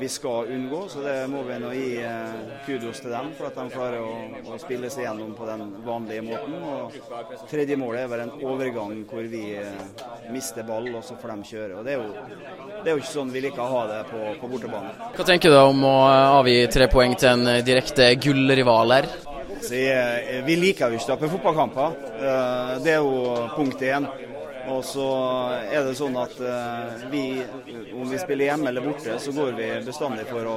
vi, 0.00 0.08
skal 0.08 0.48
unngå. 0.54 0.80
Så 0.88 1.02
det 1.04 1.16
må 1.32 1.42
vi 1.44 1.58
nå 1.60 1.72
gi 1.76 1.90
eh, 2.00 2.54
kudos 2.64 3.02
til 3.04 3.12
dem 3.12 3.32
for 3.36 3.50
at 3.50 3.58
de 3.58 3.66
klarer 3.74 4.00
å, 4.00 4.14
å, 4.48 4.58
spille 4.62 4.88
seg 4.92 5.04
gjennom 5.04 5.34
på 5.36 5.48
den 5.48 5.66
vanlige 5.84 6.24
måten. 6.24 6.56
Og 6.64 7.44
tredje 7.50 7.76
målet 7.80 8.06
er 8.06 8.12
vel 8.14 8.24
en 8.24 8.34
overgang 8.48 8.96
hvor 9.10 9.28
vi 9.28 9.44
eh, 9.60 9.84
mister 10.32 10.64
ball, 10.64 10.88
og 10.94 11.04
så 11.04 11.18
får 11.20 11.34
de 11.34 11.52
kjøre. 11.52 11.82
Og 11.82 11.84
det 11.84 11.98
er 11.98 12.00
jo, 12.00 12.40
det 12.80 12.88
er 12.88 12.92
jo 12.94 13.04
ikke 13.04 13.12
sånn 13.12 13.34
vi 13.34 13.44
liker 13.44 13.64
å 13.66 13.70
ha 13.74 13.84
det 13.92 14.00
på, 14.08 14.24
på 14.40 14.52
bortebane. 14.54 15.12
Hva 15.18 15.28
tenker 15.28 15.52
du 15.52 15.60
om 15.60 15.84
å 15.90 15.94
avgi 16.40 16.58
tre 16.72 16.88
poeng 16.92 17.16
til 17.20 17.34
en 17.34 17.64
direkte 17.66 18.08
gullrival 18.24 18.98
her? 18.98 19.12
Vi 19.70 20.56
liker 20.60 20.92
jo 20.92 20.98
ikke 20.98 21.08
å 21.08 21.14
tape 21.14 21.32
fotballkamper. 21.32 21.98
Eh, 22.18 22.76
det 22.84 22.96
er 22.96 23.02
jo 23.02 23.48
punkt 23.56 23.82
én. 23.84 24.08
Og 24.64 24.80
så 24.86 25.06
er 25.68 25.82
det 25.84 25.92
sånn 25.98 26.14
at 26.16 26.38
eh, 26.40 27.02
vi, 27.12 27.24
om 27.92 28.06
vi 28.08 28.20
spiller 28.20 28.48
hjemme 28.48 28.70
eller 28.70 28.84
borte, 28.86 29.18
så 29.20 29.32
går 29.36 29.50
vi 29.58 29.66
bestandig 29.84 30.24
for 30.30 30.48
å, 30.48 30.54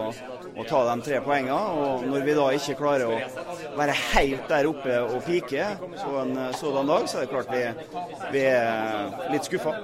å 0.56 0.66
ta 0.68 0.84
de 0.88 0.96
tre 1.04 1.20
poengene. 1.26 1.58
Og 1.84 2.06
når 2.08 2.24
vi 2.24 2.36
da 2.38 2.46
ikke 2.56 2.78
klarer 2.80 3.12
å 3.12 3.18
være 3.76 3.98
helt 4.14 4.48
der 4.48 4.70
oppe 4.70 5.02
og 5.04 5.18
pike 5.28 5.68
så 6.00 6.14
en 6.24 6.40
sådan 6.56 6.94
dag, 6.94 7.10
så 7.12 7.20
er 7.20 7.28
det 7.28 7.34
klart 7.34 7.52
vi, 7.52 7.66
vi 8.38 8.46
er 8.48 9.34
litt 9.34 9.50
skuffa. 9.50 9.76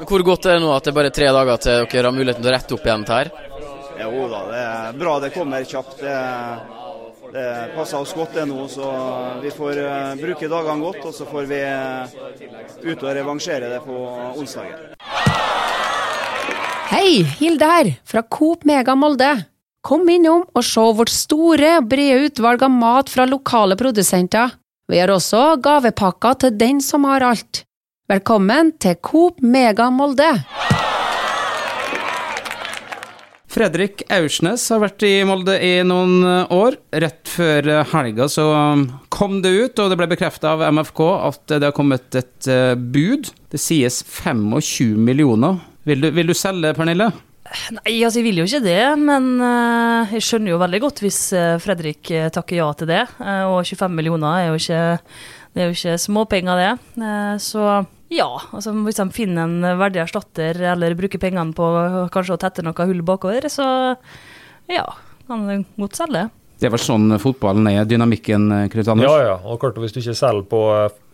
Men 0.00 0.10
Hvor 0.10 0.26
godt 0.32 0.50
er 0.50 0.58
det 0.58 0.66
nå 0.66 0.74
at 0.74 0.82
det 0.82 0.92
er 0.92 0.98
bare 0.98 1.14
tre 1.14 1.30
dager 1.38 1.62
til 1.62 1.86
dere 1.86 2.10
har 2.10 2.18
muligheten 2.18 2.42
til 2.42 2.50
å 2.50 2.56
rette 2.58 2.78
opp 2.78 2.90
igjen 2.90 3.06
dette 3.06 3.22
her? 3.22 3.32
Jo 3.98 4.26
da, 4.30 4.42
det 4.50 4.58
er 4.64 4.98
bra 4.98 5.14
det 5.22 5.32
kommer 5.34 5.64
kjapt. 5.66 6.02
Det 6.02 6.10
er 6.10 6.87
det 7.32 7.46
passer 7.74 8.00
oss 8.00 8.14
godt 8.16 8.36
det 8.38 8.46
nå, 8.48 8.64
så 8.72 8.88
vi 9.42 9.52
får 9.52 9.80
uh, 9.84 10.14
bruke 10.20 10.48
dagene 10.50 10.84
godt. 10.84 11.04
Og 11.08 11.14
så 11.16 11.26
får 11.28 11.48
vi 11.50 11.60
uh, 11.64 12.16
ut 12.84 13.04
og 13.04 13.12
revansjere 13.18 13.70
det 13.74 13.82
på 13.84 14.00
onsdagen. 14.38 14.94
Hei, 16.88 17.20
Hilde 17.38 17.68
her, 17.68 17.92
fra 18.08 18.24
Coop 18.24 18.64
Mega 18.68 18.96
Molde. 18.96 19.34
Kom 19.84 20.08
innom 20.10 20.42
og 20.56 20.64
se 20.66 20.82
vårt 20.98 21.12
store 21.12 21.78
brede 21.86 22.30
utvalg 22.30 22.64
av 22.66 22.72
mat 22.74 23.12
fra 23.12 23.28
lokale 23.28 23.76
produsenter. 23.78 24.56
Vi 24.88 24.98
har 24.98 25.12
også 25.12 25.58
gavepakker 25.62 26.40
til 26.42 26.56
den 26.58 26.80
som 26.84 27.04
har 27.08 27.24
alt. 27.28 27.62
Velkommen 28.08 28.72
til 28.80 28.96
Coop 29.04 29.42
Mega 29.44 29.90
Molde. 29.92 30.32
Fredrik 33.48 34.02
Aursnes 34.12 34.66
har 34.68 34.82
vært 34.82 35.02
i 35.08 35.14
Molde 35.24 35.54
i 35.64 35.78
noen 35.86 36.20
eh, 36.20 36.50
år. 36.52 36.76
Rett 37.00 37.30
før 37.32 37.70
eh, 37.72 37.86
helga 37.94 38.26
så 38.28 38.44
um, 38.52 38.82
kom 39.12 39.38
det 39.44 39.54
ut, 39.54 39.80
og 39.80 39.88
det 39.88 39.96
ble 39.96 40.08
bekrefta 40.10 40.52
av 40.52 40.66
MFK, 40.76 41.00
at 41.30 41.54
det 41.54 41.64
har 41.64 41.76
kommet 41.76 42.18
et 42.20 42.50
eh, 42.52 42.74
bud. 42.76 43.32
Det 43.48 43.60
sies 43.62 44.02
25 44.04 45.00
millioner. 45.00 45.62
Vil 45.88 46.04
du, 46.04 46.10
vil 46.12 46.28
du 46.28 46.36
selge, 46.36 46.74
Pernille? 46.76 47.08
Nei, 47.72 47.94
altså 48.04 48.20
jeg 48.20 48.26
vil 48.26 48.42
jo 48.42 48.44
ikke 48.44 48.60
det, 48.60 48.82
men 49.00 49.38
jeg 49.40 50.20
skjønner 50.20 50.52
jo 50.52 50.58
veldig 50.60 50.80
godt 50.82 50.98
hvis 51.00 51.20
Fredrik 51.64 52.10
takker 52.34 52.58
ja 52.58 52.66
til 52.76 52.90
det. 52.90 53.06
Og 53.48 53.62
25 53.62 53.94
millioner 53.96 54.42
er 54.42 54.50
jo 54.50 54.58
ikke, 54.60 54.82
det 55.56 55.62
er 55.64 55.70
jo 55.70 55.78
ikke 55.78 55.94
småpenger, 56.02 56.60
det. 56.60 57.06
Så 57.40 57.64
ja, 58.08 58.28
altså 58.56 58.72
hvis 58.86 59.00
de 59.00 59.08
finner 59.12 59.44
en 59.44 59.80
verdig 59.80 60.00
erstatter 60.04 60.56
eller 60.72 60.96
bruker 60.96 61.20
pengene 61.20 61.52
på 61.56 61.68
kanskje 62.14 62.38
å 62.38 62.40
tette 62.40 62.64
noe 62.64 62.88
hull 62.88 63.04
bakover, 63.04 63.48
så 63.52 63.68
ja, 64.68 64.86
kan 65.28 65.48
det 65.48 65.62
godt 65.76 66.00
selge. 66.00 66.28
Det 66.58 66.66
er 66.66 66.72
vel 66.74 66.80
sånn 66.82 67.12
fotballen 67.22 67.68
er, 67.70 67.84
dynamikken, 67.86 68.48
Knut 68.72 68.88
Anders? 68.90 69.06
Ja, 69.06 69.18
ja. 69.22 69.34
Og 69.46 69.60
klart, 69.62 69.76
hvis 69.78 69.92
du 69.94 70.00
ikke 70.00 70.16
selger 70.18 70.46
på 70.50 70.62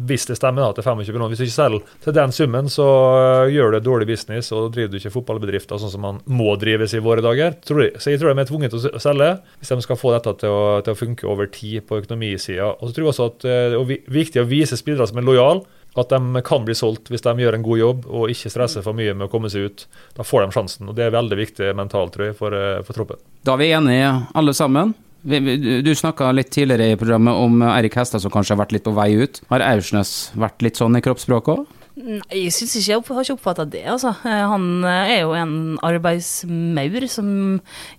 Hvis 0.08 0.24
det 0.30 0.38
stemmer 0.38 0.64
da, 0.64 0.70
til 0.72 0.86
25 0.86 1.10
millioner, 1.12 1.34
hvis 1.34 1.42
du 1.42 1.44
ikke 1.44 1.56
selger 1.58 1.98
til 2.06 2.16
den 2.16 2.32
summen, 2.32 2.70
så 2.72 2.86
uh, 2.88 3.52
gjør 3.52 3.76
du 3.76 3.78
dårlig 3.84 4.08
business, 4.08 4.48
og 4.56 4.72
driver 4.72 4.94
du 4.94 4.98
ikke 5.02 5.12
fotballbedrifter 5.18 5.82
sånn 5.82 5.92
som 5.92 6.04
man 6.06 6.22
må 6.24 6.56
drives 6.60 6.96
i 6.96 7.02
våre 7.04 7.24
dager. 7.24 7.58
Så 7.60 8.08
jeg 8.08 8.22
tror 8.22 8.32
de 8.32 8.40
er 8.40 8.48
tvunget 8.48 8.72
til 8.72 8.88
å 8.88 9.04
selge 9.04 9.30
hvis 9.58 9.74
de 9.74 9.80
skal 9.84 10.00
få 10.00 10.14
dette 10.16 10.34
til 10.40 10.56
å, 10.56 10.64
til 10.86 10.96
å 10.96 11.00
funke 11.02 11.28
over 11.28 11.52
tid 11.52 11.84
på 11.90 12.00
økonomisida. 12.00 12.72
Og 12.78 12.88
så 12.88 12.96
tror 12.96 13.04
jeg 13.04 13.12
også 13.12 13.30
at 13.34 13.44
uh, 13.44 13.54
det 13.74 13.82
er 14.00 14.12
viktig 14.16 14.40
å 14.40 14.48
vise 14.48 14.80
spillere 14.80 15.10
som 15.10 15.20
er 15.20 15.28
lojale 15.28 15.83
at 16.00 16.10
de 16.10 16.42
kan 16.46 16.64
bli 16.66 16.74
solgt 16.74 17.10
hvis 17.12 17.22
de 17.24 17.34
gjør 17.44 17.58
en 17.58 17.66
god 17.66 17.80
jobb 17.80 18.06
og 18.08 18.32
ikke 18.32 18.50
stresser 18.52 18.84
for 18.84 18.96
mye 18.96 19.14
med 19.14 19.28
å 19.28 19.32
komme 19.32 19.50
seg 19.52 19.68
ut. 19.68 19.86
Da 20.16 20.26
får 20.26 20.44
de 20.44 20.56
sjansen, 20.56 20.90
og 20.90 20.98
det 20.98 21.06
er 21.06 21.14
veldig 21.14 21.38
viktig 21.38 21.70
mentalt, 21.78 22.14
tror 22.16 22.30
jeg, 22.30 22.36
for, 22.38 22.54
eh, 22.54 22.82
for 22.86 22.96
troppen. 22.96 23.22
Da 23.46 23.54
er 23.54 23.62
vi 23.62 23.72
enige 23.76 24.12
alle 24.34 24.54
sammen. 24.56 24.94
Du 25.24 25.94
snakka 25.96 26.34
litt 26.36 26.50
tidligere 26.52 26.92
i 26.92 26.96
programmet 27.00 27.32
om 27.40 27.62
Eirik 27.62 27.94
Hestad 27.96 28.20
som 28.20 28.30
kanskje 28.30 28.52
har 28.52 28.66
vært 28.66 28.74
litt 28.76 28.84
på 28.84 28.92
vei 28.92 29.14
ut. 29.16 29.40
Har 29.48 29.64
Aursnes 29.64 30.30
vært 30.36 30.60
litt 30.60 30.76
sånn 30.76 30.98
i 30.98 31.00
kroppsspråket 31.00 31.54
òg? 31.54 31.66
Nei, 31.94 32.18
jeg 32.34 32.50
syns 32.50 32.72
ikke 32.74 32.90
jeg 32.90 33.02
har 33.06 33.20
ikke 33.22 33.34
oppfatta 33.36 33.64
det, 33.70 33.84
altså. 33.86 34.10
Eh, 34.26 34.40
Han 34.50 34.64
eh, 34.82 35.12
er 35.14 35.20
jo 35.22 35.34
en 35.38 35.52
arbeidsmaur 35.78 37.06
som 37.12 37.28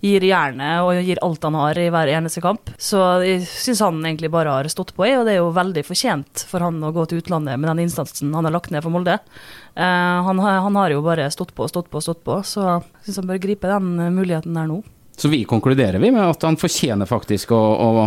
gir 0.04 0.26
jernet 0.28 0.84
og 0.84 1.00
gir 1.00 1.20
alt 1.24 1.46
han 1.48 1.56
har 1.56 1.80
i 1.80 1.86
hver 1.94 2.12
eneste 2.12 2.42
kamp. 2.44 2.74
Så 2.76 3.00
jeg 3.24 3.46
syns 3.48 3.80
han 3.80 4.02
egentlig 4.04 4.28
bare 4.34 4.52
har 4.52 4.68
stått 4.68 4.92
på, 4.96 5.06
jeg, 5.08 5.16
og 5.20 5.24
det 5.24 5.36
er 5.36 5.40
jo 5.40 5.54
veldig 5.56 5.86
fortjent 5.88 6.44
for 6.50 6.66
han 6.66 6.82
å 6.84 6.92
gå 6.92 7.06
til 7.08 7.22
utlandet 7.22 7.56
med 7.56 7.72
den 7.72 7.86
innsatsen 7.86 8.36
han 8.36 8.44
har 8.44 8.52
lagt 8.58 8.68
ned 8.74 8.84
for 8.84 8.92
Molde. 8.92 9.16
Eh, 9.16 10.28
han, 10.28 10.44
han 10.44 10.76
har 10.76 10.92
jo 10.92 11.00
bare 11.06 11.30
stått 11.32 11.56
på, 11.56 11.64
stått 11.72 11.88
på, 11.88 12.04
stått 12.04 12.20
på, 12.26 12.42
så 12.44 12.66
jeg 12.68 13.08
syns 13.08 13.22
han 13.22 13.32
bør 13.32 13.40
gripe 13.48 13.72
den 13.72 13.96
muligheten 14.18 14.60
der 14.60 14.68
nå. 14.68 14.82
Så 15.16 15.32
vi 15.32 15.46
konkluderer 15.48 15.96
vi 16.02 16.12
med 16.12 16.20
at 16.20 16.44
han 16.44 16.60
fortjener 16.60 17.08
faktisk 17.08 17.56
å, 17.56 17.62
å, 17.80 18.04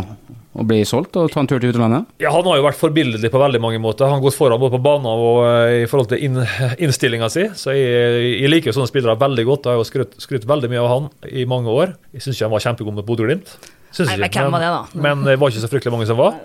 å 0.57 0.65
bli 0.65 0.79
solgt 0.87 1.17
og 1.19 1.29
ta 1.31 1.43
en 1.43 1.49
tur 1.49 1.59
til 1.61 1.71
utlandet? 1.73 2.07
Ja, 2.23 2.31
Han 2.33 2.47
har 2.49 2.57
jo 2.57 2.65
vært 2.65 2.79
forbilledlig 2.79 3.29
på 3.31 3.41
veldig 3.41 3.61
mange 3.61 3.81
måter. 3.81 4.07
Han 4.09 4.17
har 4.17 4.23
gått 4.23 4.37
foran 4.37 4.61
både 4.61 4.77
på 4.77 4.83
banen 4.85 5.09
og 5.09 5.43
eh, 5.45 5.83
i 5.83 5.89
forhold 5.89 6.09
til 6.13 6.23
inn, 6.25 6.39
innstillinga 6.81 7.29
si. 7.33 7.45
Så 7.57 7.75
jeg, 7.77 8.31
jeg 8.41 8.51
liker 8.51 8.71
jo 8.71 8.77
sånne 8.79 8.91
spillere 8.91 9.19
veldig 9.21 9.45
godt. 9.49 9.67
Jeg 9.69 9.77
har 9.77 9.83
jo 9.83 9.89
skrytt, 9.89 10.17
skrytt 10.23 10.47
veldig 10.49 10.71
mye 10.71 10.81
av 10.81 10.89
han 10.93 11.11
i 11.29 11.45
mange 11.49 11.69
år. 11.73 11.93
Jeg 12.15 12.25
syns 12.25 12.39
ikke 12.39 12.49
han 12.49 12.55
var 12.55 12.65
kjempegod 12.65 12.97
med 12.97 13.07
Bodø-Glimt. 13.09 13.53
Men 13.99 14.57
det? 14.61 14.73
Men 15.01 15.23
det 15.25 15.39
var 15.41 15.49
ikke 15.49 15.63
så 15.63 15.69
fryktelig 15.71 15.93
mange 15.95 16.09
som 16.09 16.19
var. 16.19 16.35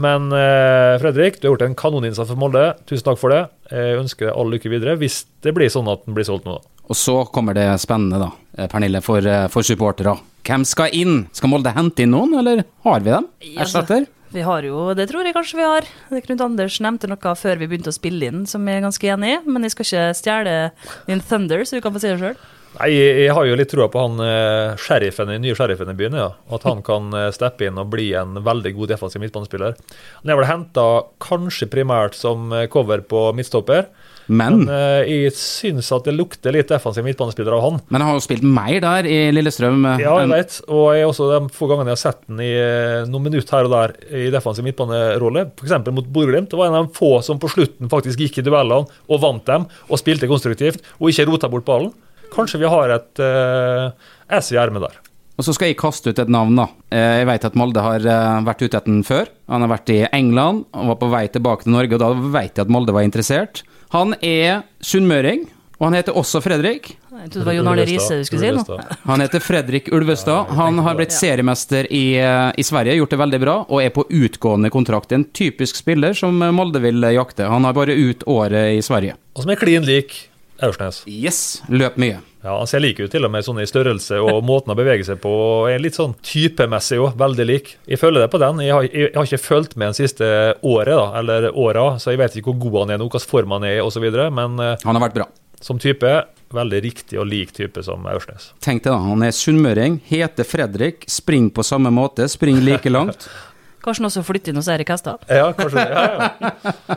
Men 0.00 0.30
eh, 0.32 0.96
Fredrik, 1.02 1.40
du 1.40 1.48
har 1.48 1.54
gjort 1.54 1.66
en 1.66 1.76
kanoninnsats 1.76 2.30
for 2.30 2.40
Molde. 2.40 2.64
Tusen 2.88 3.04
takk 3.08 3.20
for 3.20 3.34
det. 3.34 3.44
Jeg 3.72 4.00
ønsker 4.00 4.30
deg 4.30 4.36
all 4.36 4.52
lykke 4.52 4.72
videre, 4.72 4.96
hvis 5.00 5.24
det 5.44 5.54
blir 5.56 5.72
sånn 5.72 5.88
at 5.90 6.06
den 6.06 6.16
blir 6.16 6.28
solgt 6.28 6.48
nå. 6.48 6.56
da. 6.60 6.76
Og 6.90 6.98
så 6.98 7.20
kommer 7.30 7.54
det 7.54 7.68
spennende, 7.82 8.18
da, 8.18 8.30
eh, 8.58 8.68
Pernille, 8.70 9.02
for, 9.04 9.22
eh, 9.22 9.46
for 9.52 9.66
supportere. 9.66 10.16
Hvem 10.50 10.64
skal 10.66 10.94
inn? 10.98 11.20
Skal 11.36 11.52
Molde 11.52 11.70
hente 11.76 12.02
inn 12.02 12.10
noen, 12.10 12.32
eller 12.40 12.64
har 12.82 13.04
vi 13.04 13.12
dem? 13.12 13.28
Ja, 13.40 13.62
altså- 13.62 14.06
Vi 14.32 14.42
har 14.42 14.62
jo, 14.62 14.94
det 14.94 15.08
tror 15.10 15.24
jeg 15.24 15.34
kanskje 15.34 15.56
vi 15.58 15.62
har. 15.62 15.82
Det 16.10 16.24
Knut 16.26 16.40
Anders 16.40 16.78
nevnte 16.80 17.08
noe 17.08 17.34
før 17.34 17.58
vi 17.58 17.66
begynte 17.66 17.90
å 17.90 17.94
spille 17.94 18.26
inn, 18.26 18.46
som 18.46 18.66
jeg 18.66 18.78
er 18.78 18.86
ganske 18.86 19.08
enig 19.14 19.30
i. 19.36 19.38
Men 19.46 19.62
jeg 19.62 19.72
skal 19.72 19.84
ikke 19.84 20.14
stjele 20.14 20.72
din 21.06 21.20
thunder, 21.20 21.62
så 21.62 21.78
du 21.78 21.80
kan 21.80 21.92
få 21.92 22.00
si 22.00 22.08
det 22.08 22.18
sjøl. 22.18 22.36
Nei, 22.78 22.88
jeg, 22.94 23.14
jeg 23.24 23.34
har 23.34 23.46
jo 23.48 23.56
litt 23.58 23.70
troa 23.72 23.88
på 23.90 23.98
han 24.04 24.20
eh, 24.22 24.76
sheriffen, 24.78 25.26
den 25.26 25.42
nye 25.42 25.56
sheriffen 25.58 25.90
i 25.90 25.96
byen. 25.98 26.14
ja. 26.14 26.28
At 26.54 26.62
han 26.62 26.82
kan 26.86 27.10
eh, 27.14 27.30
steppe 27.34 27.66
inn 27.66 27.78
og 27.82 27.90
bli 27.90 28.12
en 28.18 28.38
veldig 28.46 28.74
god 28.76 28.92
defensiv 28.94 29.22
midtbanespiller. 29.24 29.74
Han 30.22 30.30
er 30.30 30.38
vel 30.38 30.46
henta 30.50 30.84
kanskje 31.18 31.66
primært 31.70 32.14
som 32.18 32.52
eh, 32.54 32.68
cover 32.70 33.02
på 33.02 33.24
midtstopper, 33.34 33.88
Men, 34.30 34.60
men 34.62 34.70
uh, 34.70 35.02
jeg 35.10 35.32
syns 35.34 35.88
at 35.96 36.06
det 36.06 36.14
lukter 36.14 36.54
litt 36.54 36.68
defensiv 36.70 37.02
midtbanespiller 37.02 37.56
av 37.56 37.64
han. 37.64 37.80
men 37.90 37.98
han 38.00 38.12
har 38.12 38.18
jo 38.20 38.22
spilt 38.22 38.44
mer 38.46 38.76
der 38.84 39.08
i 39.10 39.16
Lillestrøm. 39.34 39.80
eh, 39.96 40.04
Ja, 40.04 40.12
jeg 40.22 40.30
vet. 40.30 40.58
Og 40.70 40.84
jeg 40.94 41.08
også 41.08 41.26
de 41.32 41.40
få 41.56 41.66
gangene 41.70 41.90
jeg 41.90 41.98
har 41.98 42.02
sett 42.04 42.20
den 42.28 42.42
i 42.46 42.50
eh, 42.54 43.08
noen 43.10 43.26
minutter 43.26 43.58
her 43.58 43.66
og 43.66 43.74
der 43.74 43.96
i 44.14 44.28
defensiv 44.30 44.66
midtbanerolle, 44.68 45.48
f.eks. 45.58 45.74
mot 45.90 46.06
Bodø-Glimt, 46.14 46.54
var 46.54 46.70
en 46.70 46.78
av 46.80 46.86
de 46.88 46.94
få 46.96 47.16
som 47.26 47.40
på 47.42 47.50
slutten 47.50 47.90
faktisk 47.90 48.22
gikk 48.22 48.38
i 48.38 48.46
duellene 48.46 48.86
og 49.10 49.22
vant 49.24 49.44
dem, 49.50 49.66
og 49.90 49.98
spilte 50.00 50.30
konstruktivt, 50.30 50.84
og 51.00 51.10
ikke 51.10 51.26
rota 51.28 51.50
bort 51.50 51.66
ballen. 51.66 51.90
Kanskje 52.30 52.60
vi 52.62 52.70
har 52.70 52.92
et 52.94 53.18
uh, 53.26 53.90
ess 54.30 54.52
i 54.54 54.58
ermet 54.62 54.84
der. 54.86 55.00
Og 55.40 55.46
så 55.46 55.54
skal 55.56 55.70
jeg 55.70 55.78
kaste 55.80 56.12
ut 56.12 56.18
et 56.20 56.28
navn, 56.30 56.52
da. 56.58 56.66
Jeg 56.92 57.24
vet 57.26 57.44
at 57.48 57.54
Molde 57.56 57.80
har 57.80 58.04
vært 58.44 58.60
ute 58.60 58.76
etter 58.76 58.90
den 58.92 59.00
før. 59.08 59.30
Han 59.48 59.64
har 59.64 59.70
vært 59.72 59.88
i 59.94 60.02
England 60.12 60.66
og 60.76 60.90
var 60.92 60.98
på 61.00 61.08
vei 61.14 61.22
tilbake 61.32 61.64
til 61.64 61.72
Norge, 61.72 61.96
og 61.96 62.02
da 62.02 62.10
vet 62.36 62.60
jeg 62.60 62.66
at 62.66 62.72
Molde 62.74 62.92
var 62.92 63.06
interessert. 63.08 63.62
Han 63.90 64.14
er 64.22 64.62
sunnmøring, 64.86 65.48
og 65.80 65.86
han 65.88 65.96
heter 65.96 66.16
også 66.16 66.42
Fredrik. 66.44 66.92
Jeg 67.10 67.32
trodde 67.32 67.40
det 67.40 67.46
var 67.48 67.56
Jon 67.56 67.68
Arne 67.72 67.84
Riise 67.88 68.18
du 68.20 68.24
skulle 68.28 68.46
si 68.46 68.52
nå. 68.54 68.76
Han 69.08 69.24
heter 69.24 69.42
Fredrik 69.42 69.88
Ulvestad. 69.96 70.52
Han 70.56 70.78
har 70.84 70.98
blitt 70.98 71.14
seriemester 71.16 71.88
i, 71.90 72.14
eh, 72.20 72.52
i 72.60 72.64
Sverige, 72.64 72.94
gjort 73.00 73.16
det 73.16 73.18
veldig 73.18 73.40
bra, 73.42 73.56
og 73.66 73.82
er 73.82 73.90
på 73.90 74.04
utgående 74.06 74.70
kontrakt. 74.70 75.12
En 75.16 75.24
typisk 75.24 75.80
spiller 75.80 76.14
som 76.14 76.38
Molde 76.38 76.82
vil 76.84 77.02
jakte. 77.16 77.48
Han 77.50 77.64
har 77.64 77.74
bare 77.74 77.96
ut 77.96 78.22
året 78.26 78.78
i 78.78 78.82
Sverige. 78.84 79.16
Og 79.34 79.42
som 79.42 79.50
er 79.50 79.60
klin 79.60 79.88
lik 79.88 80.28
Aursnes. 80.62 81.02
Yes, 81.08 81.62
løp 81.68 81.96
mye. 81.96 82.20
Ja, 82.42 82.54
Han 82.58 82.66
ser 82.70 82.80
lik 82.80 83.00
ut 83.00 83.10
til 83.12 83.26
og 83.26 83.32
med 83.34 83.44
sånn 83.44 83.60
i 83.60 83.66
størrelse 83.68 84.16
og 84.24 84.38
måten 84.50 84.72
å 84.72 84.76
bevege 84.78 85.04
seg 85.04 85.20
på. 85.20 85.28
og 85.28 85.68
Er 85.72 85.82
litt 85.82 85.98
sånn 85.98 86.14
typemessig 86.24 86.96
òg, 87.02 87.18
veldig 87.20 87.46
lik. 87.48 87.74
Jeg 87.90 88.00
følger 88.00 88.24
det 88.24 88.30
på 88.32 88.40
den. 88.40 88.62
Jeg 88.64 88.72
har, 88.76 88.88
jeg, 88.88 89.10
har 89.16 89.28
ikke 89.28 89.42
fulgt 89.44 89.76
med 89.76 89.90
den 89.90 89.98
siste 90.00 90.30
året, 90.62 90.94
da, 90.96 91.04
eller 91.20 91.50
åra, 91.52 91.84
så 92.00 92.14
jeg 92.14 92.22
vet 92.22 92.40
ikke 92.40 92.54
hvor 92.54 92.62
god 92.70 92.78
han 92.86 92.94
er 92.96 93.02
nå, 93.02 93.10
hvilken 93.10 93.28
form 93.34 93.56
han 93.58 93.68
er 93.68 93.76
i 93.78 93.84
osv. 93.84 94.06
Men 94.40 94.56
eh, 94.64 94.76
Han 94.86 94.96
har 94.96 95.04
vært 95.10 95.18
bra. 95.20 95.28
som 95.60 95.78
type, 95.78 96.08
veldig 96.56 96.80
riktig 96.82 97.18
og 97.20 97.28
lik 97.28 97.52
type 97.54 97.82
som 97.84 98.06
Aursnes. 98.08 98.48
Tenk 98.64 98.82
deg 98.86 98.94
da, 98.94 98.98
han 99.04 99.22
er 99.22 99.36
sunnmøring, 99.36 100.00
heter 100.08 100.48
Fredrik, 100.48 101.04
springer 101.12 101.52
på 101.54 101.62
samme 101.68 101.92
måte, 101.94 102.24
springer 102.32 102.64
like 102.64 102.90
langt. 102.90 103.28
Kanskje 103.84 104.02
han 104.02 104.08
også 104.10 104.24
flytter 104.26 104.52
inn 104.52 104.58
hos 104.60 104.68
Erik 104.72 104.90
Hestad. 104.92 105.22
Ja, 105.28 105.52
kanskje 105.56 105.84
det. 105.84 105.92
Ja, 105.92 106.32
ja. 106.40 106.96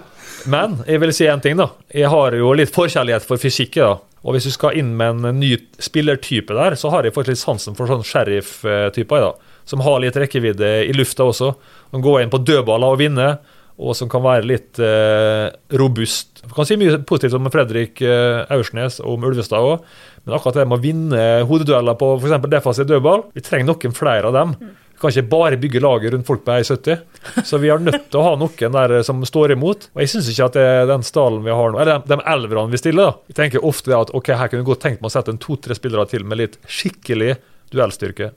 Men 0.52 0.80
jeg 0.88 1.00
vil 1.04 1.14
si 1.16 1.28
en 1.32 1.44
ting, 1.44 1.56
da. 1.60 1.70
Jeg 1.96 2.10
har 2.12 2.36
jo 2.36 2.50
litt 2.60 2.72
forkjærlighet 2.76 3.24
for 3.28 3.40
fysikk. 3.40 3.78
da. 3.80 3.94
Og 4.24 4.36
hvis 4.36 4.48
du 4.48 4.54
skal 4.56 4.78
inn 4.80 4.94
med 4.96 5.26
en 5.28 5.40
ny 5.42 5.52
spillertype 5.84 6.56
der, 6.56 6.78
så 6.80 6.92
har 6.94 7.04
jeg 7.04 7.16
faktisk 7.16 7.36
litt 7.36 7.42
sansen 7.42 7.76
for 7.76 7.92
sånn 7.92 8.06
sheriff-typer. 8.08 9.20
da, 9.20 9.58
Som 9.68 9.84
har 9.84 10.00
litt 10.00 10.16
rekkevidde 10.16 10.70
i 10.88 10.94
lufta 10.96 11.28
også. 11.28 11.54
Som 11.92 12.04
går 12.06 12.22
inn 12.24 12.32
på 12.32 12.40
dødballer 12.40 12.96
og 12.96 13.02
vinner, 13.04 13.42
og 13.82 13.96
som 13.98 14.10
kan 14.12 14.24
være 14.24 14.46
litt 14.46 14.80
eh, 14.84 15.48
robust. 15.80 16.44
Jeg 16.44 16.54
kan 16.54 16.68
si 16.70 16.78
mye 16.80 17.00
positivt 17.08 17.38
om 17.38 17.50
Fredrik 17.54 18.04
eh, 18.06 18.44
Aursnes 18.54 19.00
og 19.02 19.16
om 19.16 19.28
Ulvestad 19.30 19.66
òg, 19.66 19.84
men 20.24 20.38
akkurat 20.38 20.62
det 20.62 20.70
med 20.70 20.78
å 20.78 20.84
vinne 20.84 21.26
hodedueller 21.50 21.98
på 22.00 22.14
f.eks. 22.20 22.38
defensiv 22.52 22.88
dødball, 22.90 23.28
vi 23.34 23.44
trenger 23.46 23.72
noen 23.72 23.96
flere 23.98 24.30
av 24.30 24.38
dem. 24.38 24.54
Vi 24.94 25.02
kan 25.02 25.12
ikke 25.12 25.32
bare 25.34 25.60
bygge 25.60 25.82
laget 25.84 26.14
rundt 26.14 26.30
folk 26.30 26.46
på 26.46 26.54
1,70, 26.62 27.02
så 27.50 27.60
vi 27.60 27.72
er 27.74 27.82
nødt 27.82 28.06
til 28.14 28.22
å 28.22 28.28
ha 28.28 28.36
noen 28.40 28.78
der 28.78 28.94
som 29.04 29.26
står 29.28 29.56
imot. 29.58 29.90
Og 29.96 30.04
jeg 30.04 30.14
syns 30.14 30.30
ikke 30.32 30.52
at 30.52 30.60
det 30.60 30.68
er 30.70 30.88
den 30.88 31.04
stallen 31.04 31.44
vi 31.44 31.52
har 31.52 31.74
nå, 31.74 31.82
eller 31.82 32.06
de, 32.06 32.14
de 32.14 32.20
elverne 32.36 32.72
vi 32.72 32.80
stiller, 32.80 33.10
da. 33.10 33.34
Jeg 33.34 33.40
tenker 33.42 33.68
ofte 33.68 33.98
at 33.98 34.14
ok, 34.16 34.32
her 34.38 34.54
kunne 34.54 34.64
vi 34.64 34.70
godt 34.70 34.86
tenkt 34.86 35.04
meg 35.04 35.12
å 35.12 35.16
sette 35.18 35.34
en 35.34 35.42
to-tre 35.44 35.76
spillere 35.76 36.08
til 36.14 36.24
med 36.30 36.40
litt 36.40 36.62
skikkelig 36.70 37.36
duellstyrke. 37.74 38.32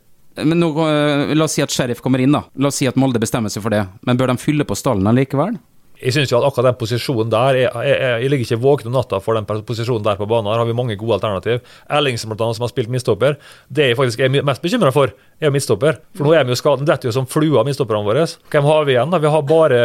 Men 0.44 0.60
nå, 0.60 0.72
eh, 0.86 1.34
la 1.34 1.44
oss 1.44 1.56
si 1.56 1.62
at 1.64 1.72
Sheriff 1.72 2.02
kommer 2.04 2.20
inn, 2.20 2.32
da. 2.32 2.44
La 2.56 2.68
oss 2.68 2.76
si 2.82 2.88
at 2.88 2.98
Molde 3.00 3.20
bestemmer 3.22 3.52
seg 3.52 3.64
for 3.64 3.70
det. 3.72 3.86
Men 4.06 4.18
bør 4.20 4.32
de 4.34 4.36
fylle 4.42 4.66
på 4.68 4.76
stallen 4.76 5.08
likevel? 5.16 5.56
Jeg 5.96 6.26
at 6.28 6.44
akkurat 6.44 6.66
den 6.68 6.76
posisjonen 6.76 7.30
der 7.32 7.56
Jeg, 7.56 7.70
jeg, 7.72 8.00
jeg 8.20 8.30
ligger 8.30 8.44
ikke 8.44 8.60
våken 8.60 8.90
om 8.90 8.96
natta 8.98 9.20
for 9.24 9.38
den 9.38 9.46
posisjonen 9.64 10.04
der 10.04 10.18
på 10.20 10.28
banen. 10.28 10.50
Her 10.52 10.60
har 10.60 10.68
vi 10.68 10.74
mange 10.76 10.96
gode 11.00 11.16
alternativ. 11.16 11.62
Ellingsen, 11.88 12.28
blant 12.28 12.42
annet, 12.44 12.58
som 12.58 12.66
har 12.66 12.72
spilt 12.72 12.90
midtstopper. 12.92 13.38
Det 13.72 13.88
jeg 13.90 13.96
faktisk 13.96 14.20
er 14.20 14.34
mest 14.44 14.64
bekymra 14.64 14.92
for, 14.92 15.14
er 15.40 15.54
midstopper. 15.54 15.96
midtstopper. 15.96 16.00
For 16.18 16.28
nå 16.28 16.34
er 16.36 16.44
vi 16.44 16.52
jo 16.52 16.60
skadet. 16.60 16.86
Detter 16.88 17.08
jo 17.08 17.14
som 17.16 17.28
flua, 17.30 17.64
midtstopperne 17.64 18.04
våre. 18.04 18.26
Hvem 18.52 18.68
har 18.68 18.84
vi 18.84 18.96
igjen? 18.96 19.10
da? 19.10 19.22
Vi 19.24 19.32
har 19.32 19.42
bare 19.48 19.80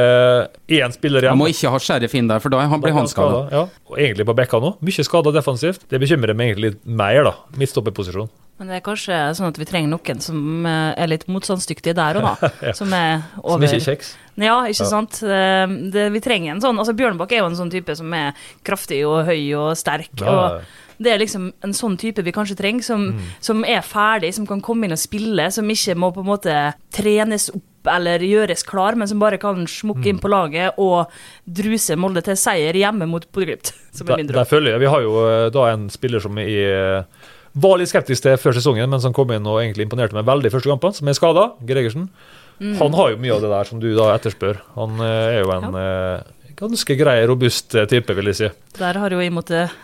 én 0.68 0.92
spiller 0.92 1.22
Man 1.22 1.30
igjen. 1.30 1.40
må 1.40 1.50
ikke 1.54 1.72
ha 1.72 1.80
Sheriff 1.80 2.16
inn 2.20 2.28
der, 2.28 2.44
for 2.44 2.52
da 2.52 2.66
blir 2.68 2.98
han 2.98 3.08
skada. 3.08 3.46
Ja. 3.52 3.66
Og 3.88 3.98
egentlig 3.98 4.28
på 4.28 4.36
bekka 4.36 4.60
nå. 4.60 4.76
Mye 4.84 5.08
skada 5.08 5.32
defensivt. 5.32 5.88
Det 5.88 6.02
bekymrer 6.02 6.36
meg 6.36 6.52
egentlig 6.52 6.74
litt 6.74 6.86
mer, 6.86 7.24
da. 7.24 7.36
Midtstopperposisjon. 7.56 8.28
Men 8.62 8.70
det 8.70 8.76
er 8.78 8.84
kanskje 8.86 9.16
sånn 9.34 9.48
at 9.50 9.58
vi 9.58 9.66
trenger 9.66 9.90
noen 9.90 10.20
som 10.22 10.66
eh, 10.70 10.92
er 11.02 11.10
litt 11.10 11.24
motstandsdyktige 11.34 11.96
der 11.98 12.20
òg, 12.20 12.28
da. 12.30 12.50
Som 12.78 12.94
er 12.94 13.24
Som 13.42 13.64
ikke 13.66 13.80
er 13.80 13.86
kjeks. 13.88 14.12
Ja, 14.38 14.60
ikke 14.70 14.86
Ja. 14.86 14.90
sant. 14.92 15.18
Eh, 15.26 15.74
Det, 15.96 16.04
vi 16.14 16.22
trenger 16.22 16.54
en 16.54 16.62
sånn 16.62 16.78
Altså 16.78 16.94
Bjørnbakk 16.94 17.34
er 17.34 17.42
jo 17.42 17.48
en 17.50 17.58
sånn 17.58 17.72
type 17.74 17.96
som 17.98 18.14
er 18.14 18.38
kraftig 18.64 19.02
og 19.10 19.26
høy 19.26 19.50
og 19.58 19.74
sterk. 19.82 20.14
Ja, 20.22 20.30
ja. 20.30 20.46
og 20.62 21.02
det 21.02 21.10
er 21.16 21.18
liksom 21.24 21.48
en 21.66 21.74
sånn 21.74 21.98
type 21.98 22.22
vi 22.22 22.32
kanskje 22.36 22.60
trenger, 22.60 22.86
som, 22.86 23.08
som 23.42 23.64
er 23.66 23.82
ferdig, 23.82 24.30
som 24.38 24.46
kan 24.46 24.62
komme 24.62 24.86
inn 24.86 24.94
og 24.94 25.02
spille, 25.02 25.48
som 25.50 25.66
ikke 25.74 25.96
må 25.98 26.12
på 26.14 26.22
en 26.22 26.30
måte 26.30 26.60
trenes 26.94 27.50
opp 27.50 27.90
eller 27.90 28.22
gjøres 28.22 28.62
klar, 28.70 28.94
men 28.94 29.10
som 29.10 29.18
bare 29.18 29.40
kan 29.42 29.66
smukke 29.66 30.06
inn 30.12 30.20
på 30.22 30.30
laget 30.30 30.78
og 30.78 31.10
druse 31.50 31.98
Molde 31.98 32.22
til 32.22 32.38
seier 32.38 32.78
hjemme 32.78 33.08
mot 33.10 33.26
Bodø-Glimt. 33.34 33.74
Er 33.98 34.06
Der, 34.06 34.22
der 34.22 34.30
drøm. 34.36 34.46
følger 34.54 34.76
jeg. 34.76 34.84
Vi 34.86 34.92
har 34.94 35.02
jo 35.02 35.16
eh, 35.26 35.50
da 35.50 35.66
en 35.74 35.90
spiller 35.90 36.22
som 36.22 36.38
i 36.38 36.46
var 37.54 37.80
litt 37.80 37.92
skeptisk 37.92 38.24
til 38.26 38.38
før 38.40 38.56
sesongen, 38.56 38.90
men 38.92 39.02
som 39.04 39.16
kom 39.16 39.32
inn 39.36 39.48
og 39.48 39.62
egentlig 39.62 39.88
imponerte 39.88 40.16
meg 40.16 40.28
veldig 40.28 40.52
første 40.54 40.72
kampen, 40.72 40.96
som 40.96 41.10
er 41.12 41.18
skada. 41.18 41.48
Gregersen. 41.68 42.08
Mm. 42.62 42.76
Han 42.80 42.96
har 42.96 43.14
jo 43.14 43.22
mye 43.24 43.36
av 43.36 43.44
det 43.44 43.52
der 43.52 43.70
som 43.72 43.82
du 43.82 43.90
da 43.98 44.12
etterspør. 44.16 44.62
Han 44.78 45.02
eh, 45.02 45.38
er 45.38 45.40
jo 45.42 45.54
en 45.56 45.78
ja. 45.78 46.52
ganske 46.60 46.98
grei, 47.00 47.18
robust 47.28 47.76
eh, 47.76 47.88
type, 47.90 48.16
vil 48.18 48.32
jeg 48.32 48.40
si. 48.40 48.52
Der 48.78 49.00
har 49.02 49.14
jo 49.14 49.24
jeg 49.24 49.34
måttet 49.34 49.66
eh, 49.66 49.80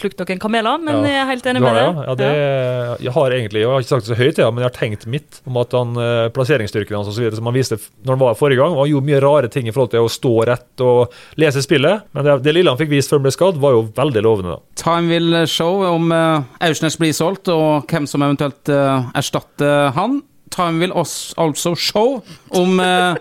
slukt 0.00 0.18
noen 0.20 0.40
kameler, 0.42 0.78
men 0.82 1.00
Ja. 1.00 1.10
jeg 1.10 1.20
er 1.22 1.28
helt 1.30 1.46
enig 1.50 1.62
med 1.64 1.74
deg. 1.74 1.80
det, 1.80 1.96
ja? 1.96 2.04
ja 2.08 2.14
det, 2.20 3.00
Jeg 3.04 3.12
har 3.16 3.30
egentlig, 3.36 3.60
jeg 3.62 3.70
har 3.70 3.80
ikke 3.84 3.92
sagt 3.94 4.06
det 4.06 4.12
så 4.12 4.18
høyt, 4.20 4.38
ja, 4.42 4.50
men 4.50 4.62
jeg 4.64 4.70
har 4.70 4.76
tenkt 4.78 5.06
mitt 5.06 5.40
om 5.46 5.56
at 5.62 5.72
han, 5.76 5.96
eh, 5.96 6.28
plasseringsstyrken 6.36 6.96
hans 6.98 7.08
og 7.08 7.16
så 7.16 7.24
videre, 7.24 7.36
som 7.40 7.48
han 7.50 7.56
viste 7.56 7.78
når 8.04 8.14
han 8.14 8.22
var 8.22 8.38
forrige 8.38 8.60
gang, 8.60 8.76
han 8.76 8.90
gjorde 8.90 9.08
mye 9.10 9.20
rare 9.24 9.48
ting 9.52 9.68
i 9.68 9.74
forhold 9.74 9.90
til 9.94 10.04
å 10.06 10.10
stå 10.12 10.32
rett 10.50 10.84
og 10.84 11.12
lese 11.40 11.62
spillet. 11.64 12.02
Men 12.12 12.24
det, 12.24 12.38
det 12.44 12.54
lille 12.54 12.70
han 12.72 12.78
fikk 12.80 12.90
vist 12.92 13.10
før 13.12 13.20
han 13.20 13.28
ble 13.28 13.34
skadd, 13.36 13.60
var 13.62 13.76
jo 13.76 13.84
veldig 13.96 14.22
lovende. 14.26 14.56
da. 14.56 14.60
Time 14.80 15.08
will 15.08 15.46
show 15.46 15.82
om 15.88 16.10
uh, 16.12 16.42
Aursnes 16.60 16.98
blir 17.00 17.12
solgt, 17.16 17.48
og 17.52 17.86
hvem 17.90 18.06
som 18.08 18.22
eventuelt 18.24 18.68
eh, 18.72 19.10
erstatter 19.16 19.92
han. 19.96 20.22
Time 20.50 20.80
will 20.82 20.92
also 20.92 21.74
show 21.78 22.22
om 22.58 22.80
eh, 22.80 23.14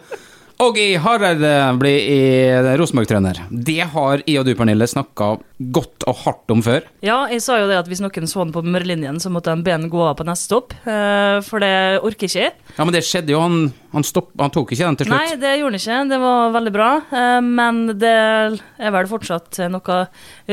Åge 0.60 0.98
Hareide 1.00 1.50
blir 1.80 2.00
i 2.12 2.76
Rosenborg-trener. 2.76 3.38
Det 3.48 3.78
har 3.94 4.20
jeg 4.28 4.42
og 4.42 4.44
du, 4.44 4.52
Pernille, 4.60 4.84
snakka 4.92 5.30
godt 5.72 6.04
og 6.12 6.18
hardt 6.26 6.52
om 6.52 6.60
før. 6.66 6.84
Ja, 7.00 7.22
jeg 7.32 7.40
sa 7.46 7.62
jo 7.62 7.70
det 7.70 7.78
at 7.80 7.88
hvis 7.88 8.02
noen 8.04 8.28
så 8.28 8.42
han 8.42 8.52
på 8.52 8.60
mørlinjen, 8.68 9.22
så 9.24 9.32
måtte 9.32 9.54
han 9.54 9.64
be 9.64 9.72
han 9.72 9.88
gå 9.88 10.02
av 10.04 10.18
på 10.20 10.28
neste 10.28 10.50
stopp. 10.50 10.76
eh, 10.84 11.40
For 11.48 11.64
det 11.64 11.72
orker 12.04 12.28
ikke 12.28 12.44
jeg. 12.44 12.52
Ja, 12.76 12.84
men 12.84 12.92
det 12.92 13.06
skjedde 13.08 13.32
jo. 13.38 13.40
Han, 13.40 13.58
han, 13.96 14.04
stopp, 14.04 14.34
han 14.36 14.52
tok 14.52 14.76
ikke 14.76 14.84
den 14.84 15.00
til 15.00 15.08
slutt. 15.08 15.16
Nei, 15.16 15.40
det 15.40 15.56
gjorde 15.62 15.80
han 15.80 15.80
ikke. 15.80 16.04
Det 16.12 16.22
var 16.28 16.54
veldig 16.60 16.76
bra. 16.76 16.92
eh, 17.08 17.40
Men 17.56 17.82
det 18.04 18.14
er 18.20 18.96
vel 19.00 19.12
fortsatt 19.16 19.64
noe 19.72 20.02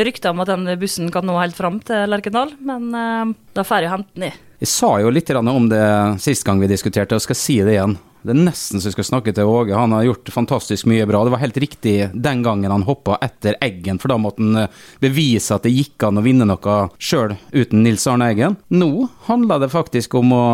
rykter 0.06 0.30
om 0.30 0.46
at 0.46 0.54
den 0.54 0.70
bussen 0.78 1.10
kan 1.10 1.26
nå 1.26 1.34
helt 1.42 1.58
fram 1.58 1.82
til 1.82 2.06
Lerkendal. 2.14 2.54
Men 2.62 2.92
eh, 2.94 3.38
da 3.58 3.66
får 3.66 3.82
jeg 3.88 3.96
hente 3.96 4.14
den 4.14 4.30
i. 4.30 4.34
Jeg 4.62 4.70
sa 4.70 5.00
jo 5.02 5.10
litt 5.10 5.34
om 5.34 5.66
det 5.68 5.86
sist 6.22 6.46
gang 6.46 6.62
vi 6.62 6.70
diskuterte, 6.70 7.18
og 7.18 7.26
skal 7.26 7.36
si 7.42 7.58
det 7.66 7.74
igjen. 7.74 7.98
Det 8.26 8.34
er 8.34 8.40
nesten 8.48 8.82
så 8.82 8.90
jeg 8.90 8.96
skal 8.96 9.06
snakke 9.08 9.32
til 9.36 9.46
Åge. 9.48 9.74
Han 9.78 9.94
har 9.94 10.04
gjort 10.08 10.32
fantastisk 10.34 10.88
mye 10.90 11.06
bra. 11.08 11.22
Det 11.26 11.32
var 11.34 11.42
helt 11.44 11.60
riktig 11.62 11.94
den 12.12 12.42
gangen 12.44 12.72
han 12.74 12.84
hoppa 12.88 13.16
etter 13.24 13.54
Eggen, 13.62 14.00
for 14.02 14.10
da 14.12 14.18
måtte 14.20 14.42
han 14.42 14.64
eh, 14.64 14.82
bevise 15.02 15.54
at 15.56 15.64
det 15.66 15.72
gikk 15.76 16.08
an 16.08 16.18
å 16.20 16.24
vinne 16.26 16.48
noe 16.50 16.76
sjøl 16.98 17.36
uten 17.54 17.84
Nils 17.86 18.04
Arne 18.10 18.28
Eggen. 18.34 18.58
Nå 18.74 18.90
handler 19.30 19.62
det 19.64 19.70
faktisk 19.72 20.18
om 20.18 20.34
å 20.36 20.44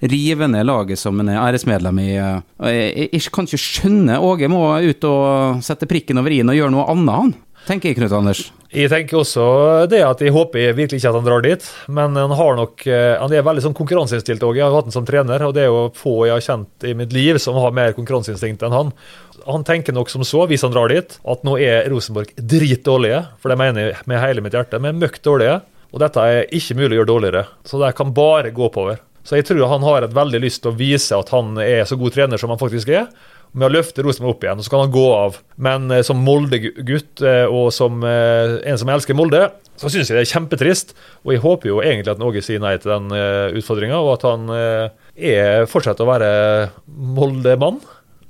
rive 0.00 0.46
ned 0.48 0.64
laget 0.64 0.96
som 0.96 1.18
en 1.20 1.28
er 1.28 1.42
æresmedlem 1.42 1.98
i. 2.00 2.08
eh, 2.16 2.38
Jeg, 2.70 3.10
jeg 3.12 3.34
kan 3.34 3.44
ikke 3.50 3.60
skjønne 3.60 4.16
Åge 4.24 4.48
må 4.48 4.62
ut 4.80 5.04
og 5.10 5.60
sette 5.66 5.88
prikken 5.90 6.22
over 6.22 6.32
i-en 6.32 6.54
og 6.54 6.56
gjøre 6.56 6.72
noe 6.72 6.86
annet, 6.94 7.12
han. 7.18 7.34
Tenker 7.66 7.90
jeg, 7.90 7.98
Knut 7.98 8.14
Anders. 8.16 8.46
Jeg 8.70 8.86
tenker 8.86 9.18
også 9.18 9.44
det 9.90 9.98
at 10.06 10.20
jeg 10.22 10.30
håper 10.30 10.76
virkelig 10.78 11.00
ikke 11.00 11.10
at 11.10 11.16
han 11.18 11.24
drar 11.26 11.42
dit, 11.42 11.64
men 11.90 12.14
han 12.14 12.30
har 12.38 12.54
nok, 12.54 12.84
eh, 12.86 13.16
han 13.18 13.32
er 13.34 13.42
veldig 13.42 13.64
sånn 13.64 13.74
konkurranseinnstilt 13.74 14.44
òg. 14.46 14.60
Jeg 14.60 14.62
har 14.62 14.76
hatt 14.76 14.86
han 14.86 14.94
som 14.94 15.08
trener, 15.08 15.42
og 15.42 15.56
det 15.56 15.64
er 15.64 15.72
jo 15.72 15.88
få 15.98 16.12
jeg 16.28 16.36
har 16.36 16.44
kjent 16.46 16.86
i 16.86 16.94
mitt 16.94 17.10
liv 17.10 17.40
som 17.42 17.58
har 17.58 17.74
mer 17.74 17.96
konkurranseinstinkt 17.96 18.62
enn 18.62 18.76
han. 18.76 18.92
Han 19.48 19.66
tenker 19.66 19.96
nok 19.96 20.12
som 20.12 20.22
så, 20.22 20.44
hvis 20.46 20.62
han 20.62 20.70
drar 20.70 20.92
dit, 20.94 21.18
at 21.18 21.42
nå 21.42 21.56
er 21.58 21.90
Rosenborg 21.90 22.30
dritdårlige, 22.38 23.24
for 23.42 23.50
det 23.50 23.58
mener 23.58 23.88
jeg 23.88 24.06
med 24.06 24.22
hele 24.22 24.46
mitt 24.46 24.54
hjerte, 24.54 24.78
men 24.78 25.02
møkk 25.02 25.18
dårlige. 25.26 25.58
Og 25.90 26.04
dette 26.04 26.22
er 26.22 26.54
ikke 26.54 26.78
mulig 26.78 26.94
å 26.94 27.00
gjøre 27.00 27.10
dårligere, 27.10 27.44
så 27.66 27.82
det 27.82 27.90
kan 27.98 28.14
bare 28.14 28.54
gå 28.54 28.68
oppover. 28.68 29.02
Så 29.26 29.40
jeg 29.40 29.50
tror 29.50 29.66
han 29.68 29.82
har 29.82 30.06
et 30.06 30.14
veldig 30.14 30.44
lyst 30.46 30.62
til 30.62 30.70
å 30.70 30.78
vise 30.78 31.18
at 31.18 31.34
han 31.34 31.58
er 31.58 31.82
så 31.90 31.98
god 31.98 32.14
trener 32.14 32.38
som 32.38 32.54
han 32.54 32.62
faktisk 32.62 32.94
er 32.94 33.10
med 33.52 33.66
å 33.66 33.72
løfte 33.72 34.04
Rosenborg 34.06 34.36
opp 34.36 34.44
igjen, 34.46 34.60
og 34.60 34.66
så 34.66 34.72
kan 34.72 34.84
han 34.84 34.94
gå 34.94 35.06
av. 35.14 35.40
Men 35.58 35.90
eh, 35.90 36.04
som 36.06 36.20
Molde-gutt 36.22 37.24
eh, 37.26 37.46
og 37.50 37.72
som 37.74 38.04
eh, 38.06 38.60
en 38.70 38.78
som 38.80 38.92
elsker 38.94 39.18
Molde, 39.18 39.48
så 39.80 39.88
syns 39.88 40.10
jeg 40.10 40.18
det 40.18 40.26
er 40.26 40.34
kjempetrist. 40.34 40.92
Og 41.24 41.34
jeg 41.34 41.42
håper 41.44 41.70
jo 41.70 41.80
egentlig 41.80 42.12
at 42.12 42.20
Norge 42.20 42.42
sier 42.44 42.60
nei 42.62 42.74
til 42.80 42.92
den 42.92 43.08
uh, 43.14 43.48
utfordringa, 43.56 44.00
og 44.02 44.12
at 44.18 44.26
han 44.28 44.52
eh, 44.52 45.08
er, 45.16 45.66
fortsetter 45.70 46.04
å 46.04 46.10
være 46.10 46.30
Molde-mann. 46.86 47.80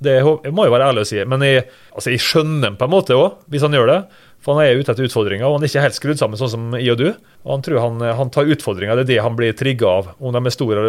Det 0.01 0.17
jeg 0.17 0.53
må 0.55 0.65
jo 0.65 0.73
være 0.73 0.87
ærlig 0.89 1.03
å 1.03 1.09
si. 1.11 1.19
Men 1.29 1.43
jeg, 1.45 1.67
altså 1.93 2.13
jeg 2.13 2.23
skjønner 2.23 2.71
ham 2.71 2.77
på 2.79 2.87
en 2.87 2.93
måte 2.93 3.17
òg, 3.19 3.41
hvis 3.51 3.65
han 3.67 3.75
gjør 3.75 3.91
det. 3.91 4.01
For 4.41 4.57
han 4.57 4.65
er 4.65 4.79
ute 4.79 4.89
etter 4.95 5.05
utfordringer, 5.05 5.45
og 5.45 5.59
han 5.59 5.65
er 5.65 5.69
ikke 5.69 5.83
helt 5.83 5.97
skrudd 5.99 6.17
sammen 6.17 6.39
sånn 6.39 6.49
som 6.49 6.71
jeg 6.73 6.95
og 6.95 7.01
du. 7.03 7.09
Og 7.43 7.51
han 7.51 7.65
tror 7.67 7.83
han, 7.83 8.05
han 8.17 8.31
tar 8.33 8.49
utfordringer, 8.49 8.97
det 8.97 9.03
er 9.03 9.11
det 9.11 9.25
han 9.27 9.35
blir 9.37 9.53
trigga 9.57 9.91
av. 9.99 10.13
Om 10.17 10.33
de 10.33 10.41
er 10.41 10.55
store, 10.55 10.85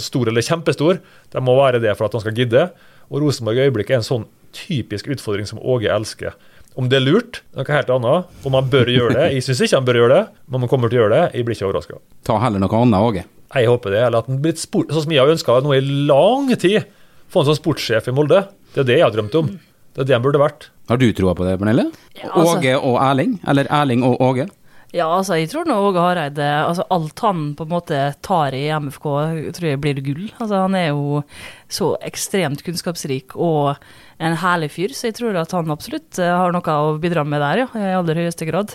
store 0.00 0.32
eller 0.32 0.46
kjempestore, 0.46 1.02
det 1.34 1.42
må 1.44 1.58
være 1.58 1.82
det 1.84 1.92
for 1.98 2.08
at 2.08 2.16
han 2.16 2.24
skal 2.24 2.38
gidde. 2.38 2.64
Og 3.10 3.22
Rosenborg 3.24 3.56
i 3.60 3.66
øyeblikket 3.68 3.96
er 3.96 4.02
en 4.02 4.06
sånn 4.06 4.26
typisk 4.56 5.08
utfordring 5.12 5.48
som 5.48 5.60
Åge 5.60 5.90
elsker. 5.92 6.34
Om 6.78 6.88
det 6.90 7.00
er 7.00 7.04
lurt, 7.06 7.40
noe 7.56 7.66
helt 7.74 7.90
annet. 7.90 8.36
Om 8.46 8.54
han 8.54 8.68
bør 8.70 8.90
gjøre 8.92 9.14
det. 9.16 9.26
Jeg 9.34 9.44
syns 9.48 9.62
ikke 9.66 9.80
han 9.80 9.86
bør 9.88 9.98
gjøre 10.02 10.14
det, 10.14 10.24
men 10.46 10.58
om 10.58 10.64
han 10.66 10.70
kommer 10.70 10.92
til 10.92 11.00
å 11.00 11.02
gjøre 11.02 11.16
det, 11.16 11.24
jeg 11.34 11.46
blir 11.48 11.56
ikke 11.58 11.66
overraska. 11.70 11.98
Ta 12.28 12.36
heller 12.44 12.62
noe 12.62 12.80
annet, 12.82 13.00
Åge. 13.08 13.24
Jeg 13.56 13.70
håper 13.72 13.94
det. 13.96 14.02
Eller 14.06 14.18
at 14.22 14.28
han 14.30 14.38
blir 14.44 14.54
spurt, 14.60 14.92
sånn 14.94 15.06
som 15.08 15.14
jeg 15.16 15.22
har 15.24 15.32
ønska 15.32 15.56
nå 15.64 15.74
i 15.74 15.80
lang 15.82 16.52
tid. 16.60 16.86
Få 17.32 17.42
en 17.42 17.48
sånn 17.50 17.58
sportssjef 17.58 18.08
i 18.08 18.14
Molde. 18.14 18.44
Det 18.74 18.84
er 18.84 18.88
det 18.92 18.98
jeg 19.00 19.06
har 19.08 19.16
drømt 19.16 19.34
om. 19.40 19.50
Det 19.96 20.04
er 20.04 20.10
det 20.10 20.14
han 20.14 20.22
burde 20.24 20.38
vært. 20.40 20.68
Har 20.88 21.00
du 21.00 21.08
troa 21.12 21.34
på 21.34 21.44
det, 21.48 21.58
Pernille? 21.60 21.88
Ja, 22.14 22.30
altså- 22.30 22.58
Åge 22.60 22.76
og 22.78 22.96
Erling? 23.02 23.40
Eller 23.48 23.66
Erling 23.68 24.04
og 24.06 24.20
Åge? 24.22 24.48
Ja, 24.96 25.04
altså, 25.12 25.36
jeg 25.36 25.50
tror 25.52 25.66
nå 25.68 25.74
Åge 25.84 26.00
Hareide 26.00 26.46
altså, 26.64 26.86
Alt 26.94 27.20
han 27.20 27.50
på 27.58 27.66
en 27.66 27.72
måte 27.74 27.96
tar 28.24 28.54
i 28.56 28.62
MFK, 28.72 29.08
tror 29.52 29.66
jeg 29.68 29.80
blir 29.84 29.98
gull. 30.00 30.30
Altså, 30.38 30.62
han 30.64 30.76
er 30.78 30.86
jo 30.94 31.20
så 31.68 31.90
ekstremt 32.08 32.62
kunnskapsrik 32.64 33.34
og 33.36 33.74
en 34.18 34.38
herlig 34.40 34.70
fyr, 34.72 34.94
så 34.96 35.10
jeg 35.10 35.18
tror 35.18 35.36
at 35.38 35.52
han 35.54 35.68
absolutt 35.70 36.16
eh, 36.18 36.32
har 36.32 36.54
noe 36.56 36.76
å 36.88 36.96
bidra 36.98 37.22
med 37.28 37.42
der, 37.44 37.60
ja, 37.60 37.66
i 37.76 37.92
aller 37.98 38.18
høyeste 38.18 38.48
grad. 38.48 38.72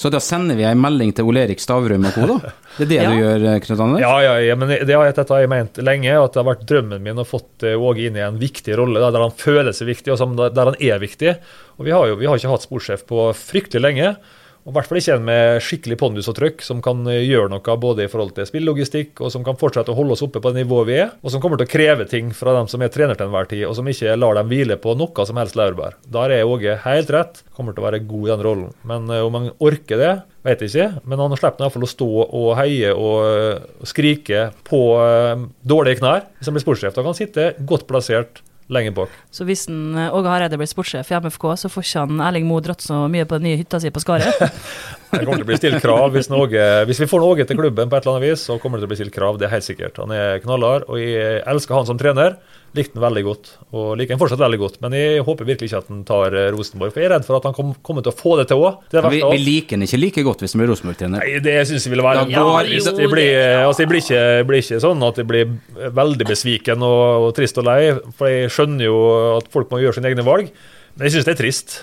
Så 0.00 0.10
da 0.10 0.18
sender 0.24 0.56
vi 0.58 0.64
en 0.66 0.80
melding 0.80 1.12
til 1.14 1.28
Ole 1.28 1.44
Erik 1.44 1.60
Stavrum 1.62 2.08
og 2.08 2.16
co., 2.16 2.24
da? 2.32 2.54
Det 2.80 2.88
er 2.88 2.90
det 2.90 2.98
Ja. 3.04 3.12
du 3.12 3.20
gjør, 3.20 3.46
eh, 3.52 3.60
Knut 3.66 3.84
Anders? 3.84 4.02
Ja, 4.02 4.16
ja, 4.24 4.34
ja, 4.48 4.56
men 4.58 4.72
det 4.72 4.88
har 4.96 5.06
jeg, 5.06 5.18
dette 5.20 5.36
har 5.36 5.44
jeg 5.44 5.52
ment 5.52 5.78
lenge, 5.84 6.16
at 6.16 6.34
det 6.34 6.40
har 6.42 6.48
vært 6.50 6.66
drømmen 6.72 7.04
min 7.04 7.20
å 7.22 7.28
fått 7.28 7.68
eh, 7.68 7.76
Åge 7.76 8.08
inn 8.08 8.18
i 8.18 8.24
en 8.24 8.40
viktig 8.40 8.80
rolle, 8.80 9.04
der 9.04 9.28
han 9.28 9.36
føler 9.44 9.76
seg 9.76 9.92
viktig, 9.92 10.16
og 10.16 10.40
der 10.40 10.72
han 10.72 10.80
er 10.80 11.04
viktig. 11.04 11.36
Og 11.76 11.86
Vi 11.86 11.94
har 11.94 12.08
jo 12.10 12.18
vi 12.24 12.32
har 12.32 12.40
ikke 12.40 12.56
hatt 12.56 12.66
sportssjef 12.66 13.04
på 13.12 13.28
fryktelig 13.36 13.84
lenge. 13.84 14.14
Og 14.64 14.72
i 14.72 14.76
hvert 14.76 14.88
fall 14.90 15.00
ikke 15.00 15.16
en 15.16 15.26
med 15.26 15.62
skikkelig 15.64 15.96
pondus 16.00 16.28
og 16.30 16.36
trøkk, 16.36 16.64
som 16.64 16.82
kan 16.84 17.00
eh, 17.08 17.22
gjøre 17.24 17.48
noe 17.52 17.76
både 17.80 18.04
i 18.04 18.10
forhold 18.12 18.34
til 18.36 18.48
spillelogistikk, 18.48 19.22
og 19.24 19.32
som 19.32 19.44
kan 19.46 19.58
fortsette 19.60 19.92
å 19.92 19.96
holde 19.96 20.16
oss 20.16 20.24
oppe 20.26 20.42
på 20.42 20.52
det 20.52 20.64
nivået 20.64 20.88
vi 20.90 20.98
er, 21.00 21.14
og 21.24 21.32
som 21.32 21.42
kommer 21.42 21.60
til 21.60 21.68
å 21.68 21.72
kreve 21.72 22.06
ting 22.10 22.32
fra 22.36 22.54
dem 22.58 22.68
som 22.70 22.84
er 22.84 22.92
trener 22.92 23.16
til 23.16 23.28
enhver 23.28 23.48
tid, 23.50 23.64
og 23.68 23.76
som 23.78 23.88
ikke 23.88 24.18
lar 24.18 24.36
dem 24.36 24.50
hvile 24.52 24.76
på 24.80 24.94
noe 25.00 25.26
som 25.28 25.40
helst 25.40 25.56
laurbær. 25.58 25.96
Der 26.12 26.36
er 26.36 26.50
Åge 26.50 26.76
helt 26.84 27.14
rett, 27.14 27.40
kommer 27.56 27.76
til 27.76 27.84
å 27.84 27.88
være 27.88 28.02
god 28.04 28.26
i 28.26 28.32
den 28.34 28.44
rollen. 28.44 28.76
Men 28.92 29.08
eh, 29.08 29.24
om 29.24 29.38
han 29.38 29.48
orker 29.62 30.00
det, 30.00 30.12
vet 30.44 30.62
jeg 30.64 30.72
ikke. 30.72 31.02
Men 31.08 31.20
han 31.24 31.36
slipper 31.36 31.64
iallfall 31.64 31.88
å 31.88 31.90
stå 31.94 32.10
og 32.26 32.52
heie 32.60 32.92
og 32.92 33.16
eh, 33.28 33.64
skrike 33.88 34.50
på 34.68 34.80
dårlige 35.68 36.00
knær 36.00 36.28
han 36.40 36.56
blir 36.56 36.62
sportssjef. 36.62 36.94
Da 36.94 37.02
kan 37.02 37.12
han 37.12 37.18
sitte 37.18 37.50
godt 37.68 37.86
plassert 37.88 38.40
lenger 38.70 38.94
bak. 38.96 39.14
Så 39.34 39.44
hvis 39.48 39.66
en, 39.70 39.96
eh, 39.98 40.14
Åge 40.14 40.30
Hareide 40.30 40.58
blir 40.60 40.70
sportssjef 40.70 41.10
i 41.10 41.18
MFK, 41.18 41.46
så 41.58 41.70
får 41.72 41.86
ikke 41.86 42.04
han 42.06 42.22
Erling 42.28 42.46
Moe 42.48 42.62
dratt 42.64 42.84
så 42.84 43.02
mye 43.10 43.26
på 43.28 43.40
den 43.40 43.50
nye 43.50 43.60
hytta 43.60 43.80
si 43.82 43.90
på 43.90 44.02
Skaret. 44.02 44.30
Det 45.10 45.24
kommer 45.24 45.40
til 45.40 45.46
å 45.46 45.50
bli 45.50 45.58
stilt 45.58 45.82
krav. 45.82 46.12
Hvis, 46.14 46.30
Norge, 46.30 46.64
hvis 46.86 47.00
vi 47.02 47.08
får 47.10 47.24
Åge 47.26 47.46
til 47.48 47.58
klubben, 47.58 47.90
på 47.90 47.98
et 47.98 48.06
eller 48.06 48.20
annet 48.20 48.30
vis, 48.30 48.44
så 48.46 48.60
kommer 48.62 48.78
det 48.78 48.84
til 48.84 48.90
å 48.90 48.92
bli 48.92 49.00
stilt 49.00 49.14
krav. 49.16 49.40
Det 49.40 49.48
er 49.48 49.56
helt 49.56 49.66
sikkert. 49.66 49.98
Han 49.98 50.14
er 50.14 50.38
knallhard, 50.44 50.86
og 50.86 51.02
jeg 51.02 51.42
elsker 51.50 51.74
han 51.74 51.88
som 51.88 51.98
trener. 51.98 52.38
Likte 52.70 52.94
han 52.94 53.02
veldig 53.02 53.22
godt, 53.26 53.48
og 53.74 53.86
liker 53.98 54.14
han 54.14 54.20
fortsatt 54.20 54.38
veldig 54.38 54.58
godt. 54.60 54.76
Men 54.84 54.94
jeg 54.94 55.24
håper 55.26 55.48
virkelig 55.48 55.70
ikke 55.72 55.78
at 55.82 55.88
han 55.90 56.04
tar 56.06 56.36
eh, 56.38 56.50
Rosenborg, 56.54 56.92
for 56.94 57.02
jeg 57.02 57.08
er 57.08 57.12
redd 57.16 57.26
for 57.26 57.40
at 57.40 57.48
han 57.48 57.56
kom, 57.56 57.72
kommer 57.86 58.04
til 58.06 58.12
å 58.12 58.14
få 58.14 58.36
det 58.38 58.44
til 58.52 58.62
òg. 58.62 58.84
Det 58.92 59.00
er 59.00 59.08
det 59.08 59.12
Vi, 59.16 59.22
vi 59.26 59.40
liker 59.42 59.74
han 59.74 59.86
ikke 59.88 59.98
like 59.98 60.24
godt 60.28 60.44
hvis 60.44 60.54
han 60.54 60.62
blir 60.62 60.70
Rosenborg-trener. 60.70 61.24
Nei, 61.24 61.40
det 61.42 61.56
syns 61.66 61.88
jeg 61.88 61.94
ville 61.96 62.06
være 62.06 62.28
ja, 62.30 62.44
Hvis 62.68 62.86
jeg 62.86 63.10
blir, 63.10 63.32
altså, 63.66 63.82
jeg 63.82 63.90
blir, 63.90 64.04
ikke, 64.04 64.22
jeg 64.38 64.48
blir 64.52 64.62
ikke 64.62 64.82
sånn 64.86 65.02
at 65.08 65.18
jeg 65.18 65.30
blir 65.32 65.90
veldig 65.98 66.28
besviken 66.30 66.86
og, 66.86 67.26
og 67.26 67.32
trist 67.40 67.58
og 67.58 67.66
lei, 67.66 67.80
for 68.14 68.30
jeg 68.30 68.52
skjønner 68.54 68.86
jo 68.86 69.00
at 69.40 69.50
folk 69.50 69.74
må 69.74 69.82
gjøre 69.82 69.98
sine 69.98 70.12
egne 70.12 70.26
valg. 70.30 70.52
Men 70.94 71.08
jeg 71.08 71.18
syns 71.18 71.26
det 71.26 71.34
er 71.34 71.42
trist. 71.42 71.80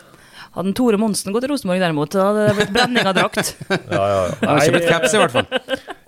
Hadde 0.56 0.72
Tore 0.74 0.98
Monsen 0.98 1.36
gått 1.36 1.44
til 1.46 1.52
Rosenborg 1.52 1.84
derimot, 1.84 2.16
da 2.16 2.30
hadde 2.32 2.48
det 2.48 2.56
blitt 2.58 2.72
brenning 2.74 3.06
av 3.06 3.14
drakt. 3.18 3.52
Ja, 3.92 4.06
ja. 4.08 4.22
Blitt 4.40 4.74
Nei, 4.74 4.88
caps, 4.88 5.14
i 5.14 5.20
hvert 5.20 5.36
fall. 5.36 5.52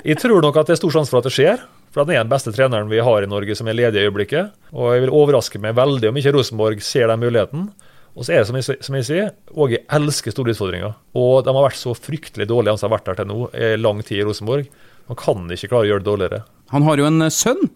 jeg 0.07 0.17
tror 0.23 0.41
nok 0.45 0.57
at 0.63 0.71
det 0.71 0.77
er 0.77 0.79
stor 0.79 0.95
sjanse 0.95 1.11
for 1.13 1.21
at 1.21 1.27
det 1.27 1.35
skjer. 1.35 1.67
For 1.89 2.03
han 2.03 2.13
er 2.13 2.21
den 2.21 2.31
beste 2.31 2.53
treneren 2.53 2.89
vi 2.91 3.01
har 3.03 3.25
i 3.25 3.29
Norge 3.29 3.55
som 3.57 3.69
er 3.69 3.77
ledig 3.77 4.01
i 4.01 4.09
øyeblikket. 4.09 4.51
Og 4.75 4.93
jeg 4.93 5.05
vil 5.05 5.15
overraske 5.15 5.61
meg 5.61 5.77
veldig 5.77 6.11
om 6.11 6.19
ikke 6.21 6.35
Rosenborg 6.35 6.83
ser 6.85 7.09
den 7.09 7.23
muligheten. 7.23 7.69
Og 8.17 8.25
så 8.25 8.33
er 8.33 8.41
det 8.41 8.49
som 8.49 8.57
jeg, 8.57 8.83
som 8.83 8.97
jeg 8.97 9.07
sier, 9.07 9.33
Åge 9.55 9.81
elsker 9.95 10.33
store 10.33 10.53
utfordringer. 10.53 10.95
Og 11.17 11.43
de 11.45 11.53
har 11.55 11.67
vært 11.69 11.79
så 11.79 11.93
fryktelig 11.95 12.49
dårlige, 12.49 12.73
han 12.73 12.81
som 12.81 12.89
har 12.89 12.97
vært 12.97 13.11
der 13.11 13.19
til 13.21 13.29
nå, 13.29 13.37
i 13.55 13.75
lang 13.79 14.01
tid 14.03 14.21
i 14.21 14.25
Rosenborg. 14.27 14.71
Man 15.09 15.19
kan 15.19 15.45
ikke 15.55 15.71
klare 15.71 15.87
å 15.87 15.91
gjøre 15.93 16.03
det 16.03 16.09
dårligere. 16.09 16.41
Han 16.73 16.85
har 16.85 17.01
jo 17.01 17.07
en 17.09 17.25
eh, 17.25 17.33
sønn, 17.33 17.69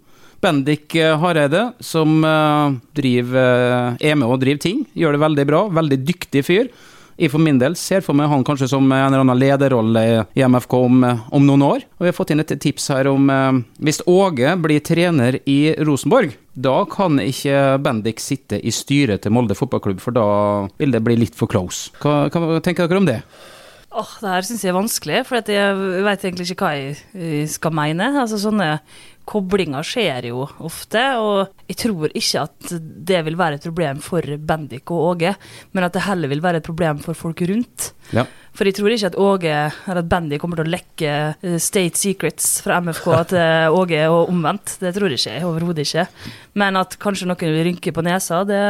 Bendik 0.43 0.93
eh, 0.99 1.15
Hareide, 1.17 1.63
som 1.81 2.19
eh, 2.27 2.75
driver, 2.97 3.95
er 3.97 4.17
med 4.19 4.27
og 4.27 4.41
driver 4.43 4.65
ting. 4.65 4.83
Gjør 4.99 5.15
det 5.15 5.23
veldig 5.23 5.47
bra. 5.49 5.61
Veldig 5.79 5.99
dyktig 6.05 6.43
fyr. 6.45 6.69
Jeg 7.17 7.31
for 7.33 7.43
min 7.43 7.59
del 7.61 7.75
ser 7.79 8.03
for 8.05 8.17
meg 8.17 8.31
han 8.31 8.45
kanskje 8.45 8.69
som 8.71 8.85
en 8.87 9.05
eller 9.05 9.23
annen 9.23 9.39
lederrolle 9.39 10.03
i 10.33 10.45
MFK 10.45 10.77
om, 10.79 11.03
om 11.05 11.45
noen 11.47 11.65
år. 11.65 11.85
Og 11.97 12.05
vi 12.05 12.11
har 12.11 12.17
fått 12.17 12.33
inn 12.33 12.43
et 12.43 12.55
tips 12.63 12.89
her 12.93 13.09
om 13.11 13.29
eh, 13.29 13.61
hvis 13.85 14.03
Åge 14.09 14.55
blir 14.63 14.83
trener 14.85 15.39
i 15.49 15.59
Rosenborg, 15.85 16.33
da 16.53 16.83
kan 16.89 17.17
ikke 17.21 17.79
Bendik 17.81 18.21
sitte 18.21 18.59
i 18.61 18.73
styret 18.73 19.23
til 19.23 19.33
Molde 19.33 19.57
fotballklubb, 19.57 20.01
for 20.03 20.15
da 20.15 20.27
vil 20.81 20.93
det 20.93 21.01
bli 21.05 21.17
litt 21.23 21.37
for 21.37 21.49
close. 21.49 21.93
Hva, 22.03 22.27
hva 22.29 22.61
tenker 22.63 22.89
dere 22.89 23.01
om 23.01 23.09
det? 23.09 23.21
Åh, 23.93 24.13
Det 24.21 24.29
her 24.31 24.45
syns 24.47 24.63
jeg 24.65 24.71
er 24.73 24.77
vanskelig, 24.79 25.17
for 25.29 25.37
jeg 25.53 26.03
vet 26.07 26.23
egentlig 26.25 26.47
ikke 26.49 26.65
hva 26.65 26.71
jeg 26.77 26.95
eh, 27.13 27.43
skal 27.51 27.75
mene. 27.77 28.07
Altså 28.23 28.39
Sånne 28.41 28.69
koblinger 29.29 29.85
skjer 29.87 30.25
jo 30.27 30.41
ofte, 30.67 31.01
og 31.21 31.53
jeg 31.69 31.77
tror 31.79 32.11
ikke 32.11 32.41
at 32.43 32.73
det 33.07 33.21
vil 33.27 33.37
være 33.39 33.59
et 33.59 33.67
problem 33.69 34.01
for 34.03 34.25
Bendik 34.49 34.91
og 34.91 35.13
Åge, 35.13 35.35
men 35.71 35.85
at 35.87 35.95
det 35.95 36.03
heller 36.07 36.31
vil 36.31 36.43
være 36.43 36.59
et 36.59 36.67
problem 36.67 36.99
for 37.05 37.15
folk 37.15 37.45
rundt. 37.47 37.93
Ja. 38.11 38.25
For 38.53 38.69
jeg 38.69 38.77
tror 38.77 38.93
ikke 38.93 39.09
at 39.09 39.17
Åge, 39.17 39.53
eller 39.89 39.99
at 40.03 40.09
Bendik 40.09 40.41
kommer 40.43 40.59
til 40.59 40.67
å 40.67 40.73
lekke 40.75 41.13
eh, 41.33 41.55
state 41.61 41.97
secrets 41.97 42.59
fra 42.61 42.77
MFK 42.85 43.07
til 43.31 43.73
Åge 43.73 44.03
og 44.13 44.29
omvendt. 44.29 44.75
Det 44.81 44.91
tror 44.93 45.09
jeg 45.09 45.21
ikke 45.23 45.49
overhodet 45.49 45.87
ikke. 45.87 46.05
Men 46.61 46.77
at 46.77 46.93
kanskje 47.01 47.27
noen 47.29 47.41
vil 47.41 47.65
rynke 47.65 47.93
på 47.95 48.05
nesa, 48.05 48.43
det 48.45 48.61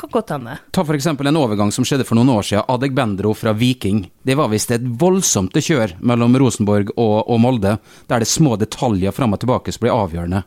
kan 0.00 0.12
godt 0.18 0.34
hende. 0.34 0.58
Ta 0.74 0.82
eksempel 0.82 1.30
en 1.30 1.38
overgang 1.38 1.70
som 1.74 1.86
skjedde 1.86 2.06
for 2.08 2.18
noen 2.18 2.34
år 2.34 2.48
siden. 2.50 2.66
Adegbendro 2.74 3.34
fra 3.38 3.54
Viking. 3.54 4.08
Det 4.26 4.34
var 4.38 4.50
visst 4.50 4.74
et 4.74 4.82
voldsomt 4.82 5.54
kjør 5.54 5.94
mellom 6.02 6.34
Rosenborg 6.42 6.90
og, 6.96 7.18
og 7.30 7.42
Molde, 7.42 7.76
der 8.10 8.24
det 8.24 8.30
små 8.30 8.58
detaljer 8.58 9.14
fram 9.14 9.36
og 9.36 9.44
tilbake 9.44 9.74
som 9.74 9.86
blir 9.86 9.94
avgjørende. 9.94 10.42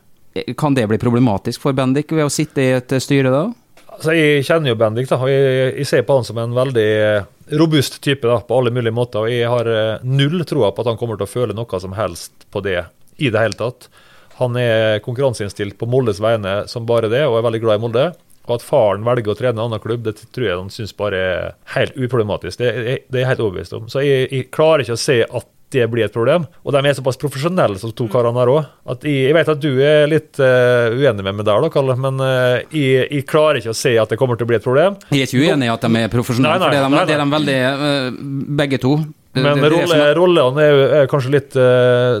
Kan 0.60 0.76
det 0.76 0.84
bli 0.90 1.00
problematisk 1.00 1.64
for 1.64 1.72
Bendik 1.72 2.12
ved 2.12 2.28
å 2.28 2.32
sitte 2.32 2.60
i 2.60 2.74
et 2.76 2.92
styre 3.00 3.32
da? 3.32 3.46
Altså, 3.96 4.12
jeg 4.12 4.42
kjenner 4.44 4.72
jo 4.74 4.76
Bendik, 4.80 5.08
da, 5.08 5.16
og 5.24 5.30
jeg, 5.32 5.70
jeg 5.80 5.86
ser 5.88 6.02
på 6.04 6.16
han 6.18 6.26
som 6.28 6.38
en 6.42 6.52
veldig 6.56 6.86
eh, 7.00 7.28
robust 7.56 7.96
type 8.04 8.28
da, 8.28 8.38
på 8.44 8.58
alle 8.58 8.72
mulige 8.74 8.92
måter. 8.94 9.24
og 9.24 9.32
Jeg 9.32 9.48
har 9.48 9.70
eh, 9.72 10.04
null 10.04 10.42
troa 10.48 10.68
på 10.76 10.84
at 10.84 10.90
han 10.92 10.98
kommer 11.00 11.16
til 11.20 11.24
å 11.28 11.32
føle 11.32 11.56
noe 11.56 11.80
som 11.80 11.94
helst 11.96 12.44
på 12.52 12.60
det 12.66 12.82
i 13.24 13.30
det 13.32 13.40
hele 13.40 13.56
tatt. 13.56 13.88
Han 14.36 14.56
er 14.60 14.98
konkurranseinnstilt 15.04 15.78
på 15.80 15.88
Moldes 15.88 16.20
vegne 16.20 16.66
som 16.68 16.84
bare 16.88 17.08
det, 17.08 17.22
og 17.24 17.38
er 17.38 17.46
veldig 17.48 17.62
glad 17.64 17.80
i 17.80 17.84
Molde. 17.86 18.06
Og 18.46 18.58
at 18.58 18.62
faren 18.62 19.02
velger 19.06 19.32
å 19.32 19.38
trene 19.40 19.56
en 19.56 19.64
annen 19.64 19.80
klubb, 19.82 20.04
det 20.06 20.18
tror 20.28 20.44
jeg 20.46 20.58
han 20.60 20.68
syns 20.70 20.92
bare 20.94 21.22
er 21.24 21.46
helt 21.72 21.96
uproblematisk. 21.96 22.60
Det, 22.60 22.68
er- 22.68 23.00
det 23.08 23.16
er 23.16 23.24
jeg 23.24 23.30
helt 23.32 23.42
overbevist 23.46 23.74
om. 23.80 23.88
Så 23.90 24.04
jeg, 24.04 24.28
jeg 24.30 24.50
klarer 24.54 24.84
ikke 24.84 24.94
å 24.98 25.02
se 25.08 25.16
at 25.24 25.48
det 25.74 25.86
blir 25.90 26.06
et 26.06 26.14
problem. 26.14 26.44
Og 26.62 26.74
de 26.74 26.80
er 26.86 26.94
såpass 26.96 27.18
profesjonelle 27.20 27.78
som 27.80 27.90
to 27.96 28.06
karene 28.12 28.38
her 28.38 28.50
òg. 28.52 28.68
Jeg, 29.02 29.16
jeg 29.26 29.34
vet 29.34 29.50
at 29.50 29.62
du 29.62 29.70
er 29.82 30.06
litt 30.10 30.38
uh, 30.38 30.94
uenig 30.94 31.26
med 31.26 31.40
meg 31.40 31.46
der, 31.48 31.64
da, 31.64 31.70
Kalle, 31.74 31.96
men 31.98 32.22
uh, 32.22 32.62
jeg, 32.70 33.08
jeg 33.10 33.26
klarer 33.28 33.58
ikke 33.60 33.74
å 33.74 33.78
se 33.78 33.96
at 33.98 34.12
det 34.12 34.18
kommer 34.20 34.38
til 34.38 34.46
å 34.46 34.50
bli 34.52 34.58
et 34.60 34.66
problem. 34.66 34.98
Jeg 35.10 35.24
er 35.24 35.30
ikke 35.30 35.42
uenig 35.42 35.68
i 35.68 35.72
at 35.74 35.86
de 35.86 36.02
er 36.04 36.12
profesjonelle, 36.12 36.56
Nei, 36.62 36.62
nei, 36.62 36.66
for 36.66 36.76
det 36.76 36.78
er 36.78 36.86
de, 36.86 36.90
nei, 36.92 36.98
nei. 36.98 37.06
det 37.06 37.16
er 37.16 37.22
de 37.22 37.30
veldig 37.36 37.56
uh, 37.82 38.52
Begge 38.62 38.82
to. 38.86 38.96
Men 39.36 39.60
er 39.60 40.14
rollene 40.16 40.62
er, 40.64 40.78
er 41.02 41.08
kanskje 41.12 41.28
litt 41.34 41.56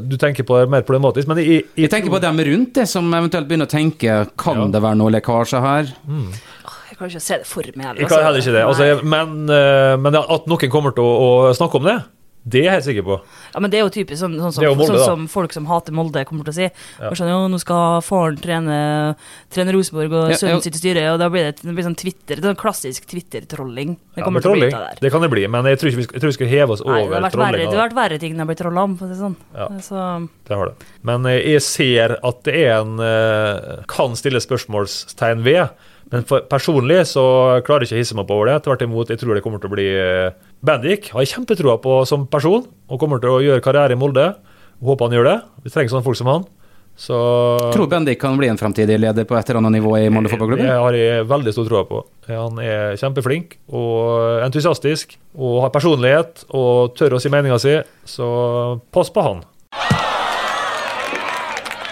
Du 0.04 0.18
tenker 0.20 0.44
på 0.44 0.58
det 0.60 0.66
mer 0.68 0.82
problematisk, 0.84 1.30
men 1.30 1.38
jeg, 1.40 1.62
Jeg 1.80 1.88
tenker 1.88 2.12
på 2.12 2.18
dem 2.20 2.42
rundt 2.44 2.74
det, 2.76 2.84
som 2.90 3.08
eventuelt 3.08 3.48
begynner 3.48 3.64
å 3.64 3.72
tenke 3.72 4.18
Kan 4.36 4.60
Ja. 4.60 4.66
det 4.74 4.82
være 4.84 4.98
noe 5.00 5.14
lekkasje 5.14 5.62
her? 5.64 5.88
Jeg 6.90 6.98
kan 6.98 7.08
ikke 7.08 7.22
se 7.24 7.38
det 7.40 7.48
for 7.48 7.70
meg. 7.72 8.02
Jeg 8.02 8.10
kan 8.12 8.20
heller 8.20 8.44
ikke 8.44 8.52
det. 8.58 8.66
Altså, 8.68 8.90
men, 9.08 9.32
men 9.48 10.20
at 10.20 10.44
noen 10.52 10.70
kommer 10.72 10.92
til 10.96 11.08
å, 11.08 11.16
å 11.48 11.56
snakke 11.56 11.80
om 11.80 11.88
det, 11.88 11.96
det 12.46 12.60
er 12.60 12.66
jeg 12.68 12.74
helt 12.76 12.86
sikker 12.86 13.04
på. 13.08 13.14
Ja, 13.56 13.60
men 13.62 13.72
det 13.72 13.78
er 13.80 13.82
jo 13.82 13.90
typisk 13.90 14.20
sånn, 14.20 14.36
sånn, 14.38 14.52
som, 14.54 14.62
jo 14.62 14.76
Molde, 14.78 15.00
sånn 15.00 15.08
som 15.08 15.22
folk 15.30 15.54
som 15.54 15.64
hater 15.66 15.94
Molde, 15.96 16.22
kommer 16.28 16.46
til 16.46 16.52
å 16.52 16.54
si. 16.54 16.68
Ja. 16.68 17.08
Og 17.08 17.18
Sånn, 17.18 17.30
jo, 17.32 17.40
nå 17.50 17.58
skal 17.58 18.04
faren 18.06 18.38
trene, 18.38 18.76
trene 19.50 19.74
Rosenborg, 19.74 20.14
og 20.14 20.30
Ja, 20.30 20.38
sønnen 20.38 20.62
sitt 20.62 20.78
i 20.78 20.82
styret, 20.84 21.08
og 21.10 21.18
da 21.18 21.26
blir 21.32 21.48
det, 21.48 21.56
det 21.64 21.74
blir 21.74 21.86
sånn 21.88 21.98
Twitter, 21.98 22.38
det 22.38 22.44
er 22.44 22.52
sånn 22.52 22.60
klassisk 22.60 23.08
Twitter-trolling. 23.10 23.96
Det 24.14 24.22
kommer 24.22 24.38
ja, 24.38 24.46
til 24.46 24.52
å 24.52 24.60
bli 24.60 24.68
der. 24.68 24.94
det. 24.94 25.02
det 25.02 25.12
kan 25.16 25.26
det 25.26 25.32
bli, 25.34 25.42
men 25.50 25.70
jeg 25.72 25.80
tror, 25.82 25.90
ikke 25.90 26.02
vi 26.02 26.06
skal, 26.06 26.18
jeg 26.18 26.22
tror 26.22 26.32
vi 26.32 26.38
skal 26.38 26.52
heve 26.52 26.76
oss 26.76 26.84
Nei, 26.86 26.94
det 26.94 27.08
over 27.08 27.16
har 27.16 27.26
vært 27.26 27.40
verre, 27.42 27.64
det 27.64 27.74
har 27.74 27.82
vært 27.82 27.98
verre 27.98 28.20
ting 28.22 28.36
enn 28.36 28.46
å 28.46 28.48
bli 28.52 28.58
trolla 28.62 28.86
om, 28.86 28.94
for 29.00 29.08
å 29.08 29.10
si 29.10 29.16
det 29.16 29.24
sånn. 29.24 29.36
Ja. 29.56 29.68
Så, 29.82 30.06
Det 30.46 30.60
har 30.62 30.70
det. 30.70 30.88
Men 31.10 31.26
eh, 31.32 31.40
jeg 31.56 31.66
ser 31.66 32.16
at 32.22 32.40
det 32.46 32.56
er 32.62 32.72
en 32.76 33.02
eh, 33.02 33.84
Kan 33.90 34.14
stille 34.18 34.38
spørsmålstegn 34.44 35.42
ved. 35.46 35.74
Men 36.12 36.22
for, 36.26 36.44
personlig 36.46 37.00
så 37.10 37.22
klarer 37.66 37.82
jeg 37.82 37.90
ikke 37.90 37.98
å 37.98 38.02
hisse 38.04 38.16
meg 38.16 38.26
opp 38.26 38.34
over 38.36 38.50
det. 38.50 38.60
Tvert 38.66 38.84
imot, 38.86 39.08
jeg 39.10 39.18
tror 39.18 39.34
det 39.34 39.42
kommer 39.42 39.62
til 39.62 39.70
å 39.70 39.74
bli 39.74 39.86
eh, 39.90 40.36
Bendik. 40.66 41.10
Har 41.14 41.24
jeg 41.24 41.32
kjempetroa 41.34 41.80
på 41.82 41.96
som 42.06 42.28
person, 42.30 42.68
og 42.86 43.00
kommer 43.02 43.22
til 43.22 43.34
å 43.34 43.40
gjøre 43.42 43.64
karriere 43.64 43.96
i 43.96 43.98
Molde. 43.98 44.28
Håper 44.86 45.08
han 45.08 45.16
gjør 45.16 45.26
det. 45.26 45.40
Vi 45.64 45.72
trenger 45.74 45.96
sånne 45.96 46.06
folk 46.06 46.20
som 46.20 46.30
han. 46.30 46.46
Så 46.96 47.16
Tror 47.74 47.90
Bendik 47.90 48.20
kan 48.22 48.38
bli 48.38 48.48
en 48.48 48.56
fremtidig 48.56 48.96
leder 49.02 49.26
på 49.28 49.36
et 49.36 49.50
eller 49.50 49.60
annet 49.60 49.74
nivå 49.76 49.90
i 49.98 50.06
Molde 50.12 50.30
fotballklubb? 50.32 50.62
Det 50.62 50.76
har 50.80 50.96
jeg 50.96 51.26
veldig 51.28 51.52
stor 51.52 51.66
tro 51.68 51.82
på. 51.90 52.00
Han 52.30 52.62
er 52.62 52.96
kjempeflink 53.00 53.58
og 53.68 54.46
entusiastisk 54.46 55.18
og 55.34 55.58
har 55.66 55.74
personlighet 55.74 56.46
og 56.56 56.94
tør 56.96 57.18
å 57.18 57.20
si 57.20 57.32
meninga 57.34 57.58
si, 57.60 57.74
så 58.08 58.30
pass 58.94 59.12
på 59.12 59.26
han. 59.26 59.44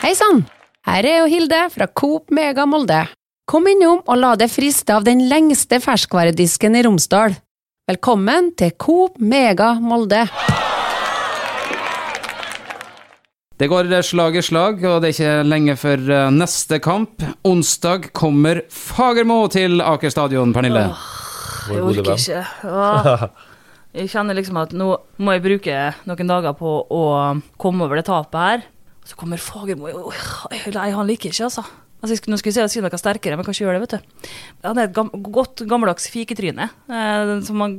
Hei 0.04 0.14
sann! 0.16 0.46
Her 0.88 1.04
er 1.08 1.20
jo 1.22 1.28
Hilde 1.32 1.60
fra 1.72 1.88
Coop 1.88 2.32
Mega 2.32 2.64
Molde. 2.68 3.02
Kom 3.44 3.66
innom 3.68 3.98
og 4.08 4.16
la 4.16 4.30
deg 4.40 4.48
friste 4.48 4.94
av 4.96 5.04
den 5.04 5.26
lengste 5.28 5.76
ferskvaredisken 5.84 6.78
i 6.78 6.80
Romsdal. 6.86 7.34
Velkommen 7.90 8.54
til 8.56 8.72
Coop 8.80 9.18
Mega 9.20 9.74
Molde. 9.84 10.22
Det 13.60 13.68
går 13.68 13.92
slag 14.00 14.40
i 14.40 14.42
slag, 14.42 14.80
og 14.88 15.04
det 15.04 15.10
er 15.10 15.12
ikke 15.12 15.34
lenge 15.44 15.76
før 15.76 16.06
eh, 16.08 16.30
neste 16.32 16.80
kamp. 16.80 17.20
Onsdag 17.44 18.08
kommer 18.16 18.62
Fagermo 18.72 19.42
til 19.52 19.84
Aker 19.84 20.16
stadion, 20.16 20.56
Pernille. 20.56 20.88
Åh, 20.88 21.04
jeg 21.68 21.84
orker 21.84 22.12
ikke. 22.16 22.44
Åh. 22.72 23.28
Jeg 23.94 24.08
kjenner 24.10 24.34
liksom 24.34 24.56
at 24.58 24.72
nå 24.74 24.88
må 25.22 25.36
jeg 25.36 25.42
bruke 25.44 25.74
noen 26.08 26.26
dager 26.32 26.56
på 26.58 26.70
å 26.90 27.02
komme 27.62 27.84
over 27.86 28.00
det 28.00 28.08
tapet 28.08 28.40
her. 28.40 28.64
Så 29.06 29.14
kommer 29.14 29.38
Fagermo 29.38 29.86
Nei, 29.86 30.88
han 30.90 31.06
liker 31.06 31.30
ikke, 31.30 31.46
altså. 31.46 31.62
Altså 32.04 32.30
nå 32.30 32.36
skulle 32.38 32.52
jeg 32.52 32.72
si 32.72 32.82
noe 32.84 33.00
sterkere, 33.00 33.38
men 33.38 33.46
kan 33.46 33.56
ikke 33.56 33.64
gjøre 33.64 33.78
det, 33.80 33.86
vet 33.86 33.94
du. 33.96 34.28
Han 34.66 34.80
er 34.80 34.90
et 34.90 34.96
gam, 34.96 35.08
godt, 35.32 35.64
gammeldags 35.70 36.10
fiketryne. 36.12 36.68
Eh, 36.92 37.32
som 37.46 37.60
man 37.60 37.78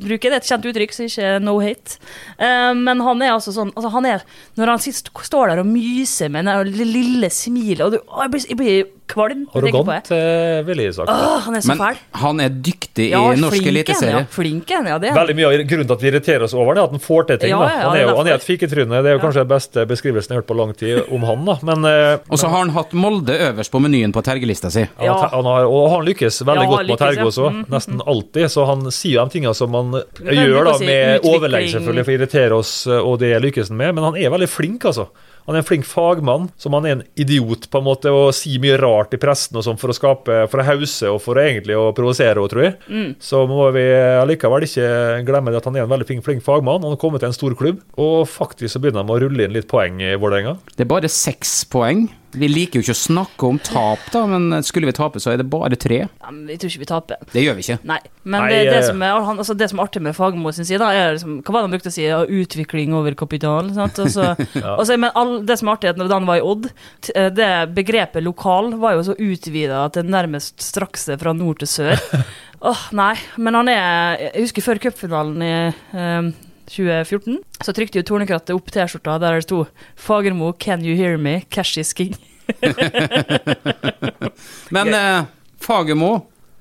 bruker. 0.00 0.30
Det 0.30 0.36
er 0.38 0.42
et 0.44 0.50
kjent 0.50 0.68
uttrykk, 0.70 0.92
så 0.96 1.08
ikke 1.08 1.32
no 1.42 1.58
hate. 1.60 1.98
Uh, 2.40 2.72
men 2.76 3.00
han 3.00 3.22
er 3.22 3.32
altså 3.34 3.52
sånn 3.56 3.72
altså 3.76 3.90
han 3.94 4.06
er, 4.06 4.22
Når 4.56 4.66
han 4.74 4.78
sist 4.78 5.10
står 5.26 5.48
der 5.54 5.58
og 5.64 5.66
myser 5.66 6.30
med 6.30 6.44
det 6.46 6.86
lille 6.86 7.30
smilet 7.30 7.80
og 7.86 7.92
du, 7.92 7.98
å, 8.06 8.22
jeg, 8.26 8.30
blir, 8.30 8.48
jeg 8.50 8.56
blir 8.60 8.88
kvalm. 9.10 9.40
på. 9.50 9.58
Arrogant, 9.58 10.10
eh, 10.14 10.60
ville 10.62 10.84
jeg 10.86 10.94
sagt. 10.94 11.10
Åh, 11.10 11.40
han 11.42 11.56
er 11.58 11.60
så 11.64 11.72
Men 11.72 11.78
fæl. 11.80 11.96
han 12.20 12.40
er 12.44 12.48
dyktig 12.62 13.08
Ja, 13.10 13.22
i 13.32 13.40
norsk 13.40 13.56
flink 13.56 13.66
er 13.66 13.72
eliteserie. 13.72 14.12
Ja, 14.20 14.26
flink 14.30 14.70
er 14.70 14.76
han, 14.76 14.86
ja, 14.86 14.98
det 15.02 15.08
er. 15.10 15.16
Veldig 15.18 15.34
mye 15.34 15.48
av 15.48 15.64
grunnen 15.66 15.88
til 15.88 15.96
at 15.96 16.04
vi 16.04 16.10
irriterer 16.12 16.44
oss 16.46 16.54
over 16.54 16.74
det, 16.78 16.82
er 16.84 16.84
at 16.86 16.94
han 16.94 17.02
får 17.02 17.26
til 17.26 17.40
ting. 17.42 17.50
Ja, 17.50 17.58
ja, 17.58 17.72
ja, 17.74 17.88
han, 17.88 17.96
er 17.98 18.04
jo, 18.04 18.12
han 18.20 18.30
er 18.30 18.36
et 18.38 18.46
fiketryne. 18.46 19.00
Det 19.02 19.10
er 19.10 19.16
jo 19.16 19.22
kanskje 19.24 19.42
den 19.42 19.50
beste 19.50 19.86
beskrivelsen 19.90 20.30
jeg 20.30 20.36
har 20.38 20.42
hørt 20.44 20.50
på 20.52 20.58
lang 20.60 20.74
tid 20.78 21.02
om 21.10 21.26
han. 21.26 21.44
da. 21.48 21.56
Men, 21.66 21.84
eh, 21.90 22.18
Og 22.30 22.38
så 22.38 22.46
har 22.52 22.62
han 22.62 22.70
hatt 22.76 22.92
Molde 22.94 23.34
øverst 23.50 23.74
på 23.74 23.80
menyen 23.82 24.14
på 24.14 24.22
tergelista 24.22 24.70
si. 24.70 24.86
han, 24.86 25.06
Ja. 25.08 25.16
han 25.34 25.44
har, 25.44 25.66
og 25.66 25.90
han 25.96 26.06
lykkes 26.06 26.42
veldig 26.46 26.62
Ja, 26.62 26.70
godt 26.70 26.86
med 26.86 26.92
lykkes, 26.94 27.02
Tergo 27.02 27.26
ja. 27.26 27.30
også, 27.34 27.50
Mm, 27.50 27.58
mm, 27.64 27.66
nesten 27.74 28.00
alltid. 28.06 28.46
Så 28.54 28.66
han 28.70 28.86
sier 28.94 29.24
de 29.26 29.30
tingene 29.40 29.54
som 29.58 29.69
han 29.76 29.96
gjør 30.20 30.68
da, 30.68 30.76
si 30.78 30.88
med 30.88 31.26
overlegg, 31.28 31.68
selvfølgelig, 31.72 32.06
for 32.06 32.12
å 32.12 32.18
irritere 32.18 32.60
oss, 32.60 32.72
eh, 32.88 33.02
og 33.02 33.18
det 33.22 33.34
lykkes 33.44 33.72
han 33.72 33.80
med. 33.80 33.96
Men 33.96 34.08
han 34.10 34.18
er 34.20 34.32
veldig 34.34 34.48
flink, 34.50 34.86
altså. 34.90 35.10
Han 35.46 35.56
er 35.56 35.62
en 35.62 35.66
flink 35.66 35.86
fagmann, 35.88 36.50
som 36.60 36.76
han 36.76 36.86
er 36.86 36.92
en 36.94 37.02
idiot 37.18 37.64
på 37.72 37.80
en 37.80 37.86
måte, 37.86 38.12
og 38.14 38.34
sier 38.36 38.60
mye 38.62 38.76
rart 38.78 39.16
i 39.16 39.20
pressen 39.20 39.56
og 39.58 39.64
sånn 39.66 39.80
for 39.80 39.90
å 39.90 39.96
skape, 39.96 40.36
for 40.52 40.62
å 40.62 40.66
hause 40.68 41.10
og 41.10 41.18
for 41.24 41.40
å 41.40 41.42
egentlig 41.42 41.78
å 41.78 41.88
provosere 41.96 42.36
henne, 42.36 42.52
tror 42.52 42.66
jeg. 42.66 42.76
Mm. 42.86 43.08
Så 43.24 43.42
må 43.50 43.66
vi 43.74 43.86
allikevel 44.20 44.68
ikke 44.68 44.86
glemme 45.26 45.50
det 45.50 45.62
at 45.62 45.70
han 45.70 45.80
er 45.80 45.86
en 45.86 45.92
veldig 45.92 46.06
flink, 46.06 46.24
flink 46.26 46.46
fagmann. 46.46 46.84
Han 46.84 46.94
har 46.94 47.00
kommet 47.02 47.24
til 47.24 47.32
en 47.32 47.36
stor 47.36 47.56
klubb, 47.58 47.82
og 47.98 48.28
faktisk 48.30 48.76
så 48.76 48.82
begynner 48.84 49.02
han 49.02 49.10
å 49.10 49.18
rulle 49.24 49.48
inn 49.48 49.56
litt 49.56 49.70
poeng 49.70 49.98
i 50.04 50.14
Vålerenga. 50.20 50.58
Det 50.76 50.86
er 50.86 50.92
bare 50.92 51.10
seks 51.10 51.62
poeng. 51.72 52.06
Vi 52.30 52.46
liker 52.46 52.78
jo 52.78 52.84
ikke 52.84 52.94
å 52.94 52.98
snakke 52.98 53.48
om 53.48 53.58
tap, 53.64 54.02
da, 54.14 54.22
men 54.30 54.62
skulle 54.66 54.86
vi 54.86 54.94
tape, 54.94 55.18
så 55.22 55.32
er 55.32 55.40
det 55.40 55.48
bare 55.50 55.78
tre. 55.80 56.04
Ja, 56.06 56.30
men 56.30 56.44
vi 56.46 56.58
tror 56.60 56.70
ikke 56.70 56.82
vi 56.84 56.88
taper. 56.90 57.22
Det 57.32 57.42
gjør 57.42 57.56
vi 57.58 57.64
ikke. 57.64 57.78
Nei. 57.90 57.98
Men 58.22 58.44
Nei, 58.44 58.50
det, 58.52 58.58
det, 58.68 58.76
eh, 58.76 58.86
som 58.86 59.02
er, 59.02 59.30
altså 59.32 59.56
det 59.58 59.70
som 59.72 59.80
er 59.80 59.88
artig 59.88 60.02
med 60.04 60.14
Fagermo 60.14 60.52
sin 60.54 60.68
side, 60.68 60.78
da, 60.82 60.90
er 60.94 61.16
liksom, 61.16 61.38
hva 61.40 61.54
var 61.54 61.62
det 61.62 61.68
han 61.68 61.74
brukte 61.74 61.90
å 61.90 61.94
si? 61.96 62.04
Ja, 62.06 62.20
Utvikling 62.40 62.94
over 62.94 63.16
kapital. 63.18 63.72
Sant? 63.74 63.98
Også, 64.04 64.28
ja. 64.62 64.74
også, 64.76 64.98
men 65.00 65.14
all, 65.18 65.40
det 65.46 65.58
som 65.58 65.70
er 65.70 65.78
artig, 65.78 65.90
er 65.90 65.96
at 65.96 66.02
når 66.02 66.14
han 66.14 66.28
var 66.28 66.38
i 66.38 66.44
Odd, 66.52 66.68
eh, 67.14 67.30
det 67.34 67.50
begrepet 67.76 68.26
lokal 68.26 68.74
var 68.80 68.94
jo 68.98 69.08
så 69.10 69.16
utvida 69.18 69.86
det 69.96 70.06
nærmest 70.06 70.62
straks 70.62 71.08
seg 71.10 71.18
fra 71.22 71.34
nord 71.36 71.64
til 71.64 71.72
sør. 71.72 72.06
Åh, 72.70 72.86
nei. 72.92 73.14
Men 73.40 73.56
han 73.56 73.70
er 73.72 74.20
Jeg 74.20 74.44
husker 74.44 74.66
før 74.66 74.82
cupfinalen 74.84 75.42
i 75.42 75.52
eh, 75.72 76.30
2014, 76.70 77.40
så 77.64 77.74
trykte 77.74 78.00
jo 78.00 78.06
Tornekrattet 78.06 78.54
opp 78.54 78.70
T-skjorta 78.70 79.18
der 79.22 79.40
det 79.40 79.46
sto 79.46 79.64
'Fagermo, 79.98 80.52
can 80.58 80.84
you 80.86 80.96
hear 80.96 81.18
me? 81.18 81.42
Cash 81.50 81.78
is 81.78 81.92
king'. 81.92 82.16
Men 84.74 84.94
eh, 84.94 85.24
Fagermo 85.60 86.12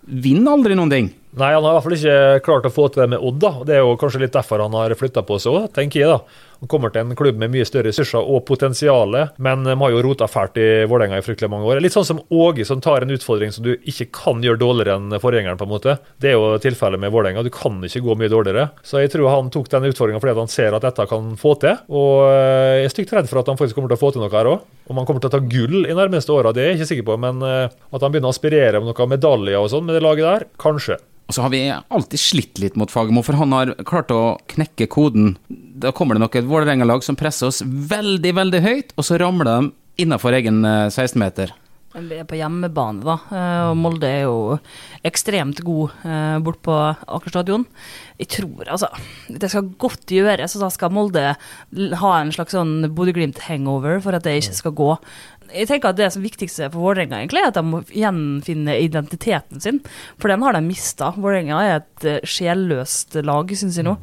vinner 0.02 0.58
aldri 0.58 0.78
noen 0.78 0.94
ting. 0.94 1.10
Nei, 1.38 1.52
han 1.54 1.62
har 1.64 1.72
i 1.72 1.76
hvert 1.78 1.86
fall 1.86 1.98
ikke 1.98 2.44
klart 2.46 2.66
å 2.66 2.72
få 2.74 2.88
til 2.90 3.04
det 3.04 3.10
med 3.14 3.22
Odd. 3.22 3.38
da. 3.42 3.52
Det 3.68 3.76
er 3.78 3.84
jo 3.86 3.98
kanskje 4.02 4.24
litt 4.24 4.34
derfor 4.34 4.64
han 4.64 4.74
har 4.74 4.96
flytta 4.98 5.22
på 5.26 5.38
seg 5.42 5.54
òg, 5.54 5.68
tenker 5.76 6.00
jeg. 6.02 6.10
da. 6.10 6.20
Han 6.60 6.68
kommer 6.72 6.92
til 6.92 7.06
en 7.06 7.16
klubb 7.16 7.38
med 7.40 7.54
mye 7.54 7.66
større 7.68 7.88
ressurser 7.88 8.20
og 8.20 8.44
potensial, 8.48 9.16
men 9.40 9.64
de 9.64 9.76
har 9.80 9.94
jo 9.94 10.02
rota 10.04 10.28
fælt 10.28 10.60
i 10.60 10.68
Vålerenga 10.90 11.22
i 11.22 11.24
fryktelig 11.24 11.50
mange 11.52 11.70
år. 11.70 11.80
Litt 11.84 11.96
sånn 11.96 12.08
som 12.08 12.20
Åge, 12.36 12.66
som 12.68 12.82
tar 12.84 13.06
en 13.06 13.14
utfordring 13.16 13.54
som 13.56 13.64
du 13.64 13.72
ikke 13.78 14.10
kan 14.16 14.44
gjøre 14.44 14.60
dårligere 14.60 14.98
enn 15.00 15.20
forgjengeren. 15.24 15.58
på 15.60 15.68
en 15.68 15.72
måte. 15.72 15.98
Det 16.20 16.32
er 16.32 16.36
jo 16.36 16.58
tilfellet 16.60 17.00
med 17.00 17.12
Vålerenga. 17.12 17.44
Du 17.44 17.50
kan 17.54 17.80
ikke 17.84 18.04
gå 18.04 18.16
mye 18.20 18.32
dårligere. 18.32 18.70
Så 18.84 19.00
jeg 19.00 19.12
tror 19.14 19.32
han 19.32 19.50
tok 19.50 19.70
den 19.72 19.88
utfordringa 19.90 20.20
fordi 20.20 20.36
han 20.40 20.52
ser 20.52 20.76
at 20.76 20.84
dette 20.84 21.08
kan 21.10 21.36
få 21.40 21.56
til. 21.64 21.80
Og 21.90 22.28
eh, 22.28 22.84
jeg 22.84 22.90
er 22.90 22.96
stygt 22.96 23.14
redd 23.16 23.30
for 23.32 23.42
at 23.42 23.52
han 23.52 23.60
faktisk 23.60 23.80
kommer 23.80 23.92
til 23.92 24.00
å 24.00 24.04
få 24.04 24.12
til 24.12 24.24
noe 24.24 24.34
her 24.34 24.52
òg. 24.52 24.68
Om 24.90 25.00
han 25.00 25.08
kommer 25.08 25.24
til 25.24 25.32
å 25.32 25.36
ta 25.38 25.40
gull 25.40 25.86
i 25.86 25.96
nærmeste 25.96 26.34
åra, 26.36 26.52
det 26.56 26.64
er 26.66 26.74
jeg 26.74 26.82
ikke 26.82 26.92
sikker 26.92 27.08
på. 27.12 27.20
Men 27.24 27.40
eh, 27.46 27.70
at 27.72 28.04
han 28.04 28.12
begynner 28.12 28.32
å 28.32 28.36
aspirere 28.36 28.82
om 28.82 28.90
noen 28.90 29.16
medaljer 29.16 29.62
og 29.62 29.72
sånn 29.72 29.88
med 29.88 29.96
det 29.96 30.04
laget 30.04 30.28
der, 30.28 30.50
kanskje. 30.60 31.00
Og 31.30 31.36
så 31.36 31.44
har 31.46 31.52
vi 31.54 31.62
alltid 31.70 32.18
slitt 32.18 32.58
litt 32.58 32.78
mot 32.80 32.90
Fagermo, 32.90 33.22
for 33.22 33.38
han 33.38 33.54
har 33.54 33.76
klart 33.86 34.10
å 34.10 34.40
knekke 34.50 34.88
koden. 34.90 35.36
Da 35.80 35.94
kommer 35.96 36.18
det 36.18 36.26
nok 36.26 36.36
et 36.36 36.48
Vålerenga-lag 36.48 37.04
som 37.06 37.16
presser 37.16 37.48
oss 37.48 37.62
veldig, 37.64 38.34
veldig 38.36 38.60
høyt, 38.66 38.94
og 39.00 39.06
så 39.08 39.20
ramler 39.22 39.48
de 39.48 39.72
innafor 40.04 40.36
egen 40.36 40.64
eh, 40.68 40.88
16-meter. 40.92 41.54
Vi 41.90 42.20
er 42.22 42.28
på 42.30 42.38
hjemmebane, 42.38 43.02
da, 43.02 43.16
eh, 43.34 43.62
og 43.72 43.78
Molde 43.80 44.10
er 44.10 44.26
jo 44.28 44.58
ekstremt 45.08 45.64
god 45.66 45.96
eh, 46.06 46.36
bort 46.44 46.60
på 46.68 46.76
Aker 46.76 47.34
stadion. 47.34 47.64
Jeg 48.20 48.30
tror 48.36 48.68
altså 48.68 48.90
Det 49.32 49.50
skal 49.50 49.72
godt 49.80 50.12
gjøres, 50.12 50.58
og 50.58 50.66
da 50.66 50.70
skal 50.76 50.94
Molde 50.94 51.24
ha 52.04 52.12
en 52.20 52.34
slags 52.36 52.54
sånn 52.58 52.92
Bodø-Glimt-hangover 52.94 54.04
for 54.04 54.18
at 54.18 54.28
det 54.28 54.36
ikke 54.42 54.60
skal 54.60 54.76
gå. 54.78 54.92
Jeg 55.54 55.70
tenker 55.70 55.92
at 55.92 56.00
det 56.00 56.10
som 56.14 56.24
viktigste 56.24 56.70
for 56.70 56.84
Vålerenga 56.84 57.20
egentlig, 57.20 57.44
er 57.44 57.52
at 57.52 57.58
de 57.60 57.64
må 57.66 57.82
gjenfinne 57.88 58.76
identiteten 58.84 59.64
sin. 59.64 59.82
For 60.22 60.32
den 60.32 60.44
har 60.46 60.56
de 60.56 60.64
mista. 60.66 61.12
Vålerenga 61.18 61.62
er 61.64 61.76
et 61.80 62.08
eh, 62.08 62.20
sjelløst 62.28 63.20
lag, 63.26 63.52
syns 63.58 63.80
jeg 63.80 63.88
nå. 63.88 63.96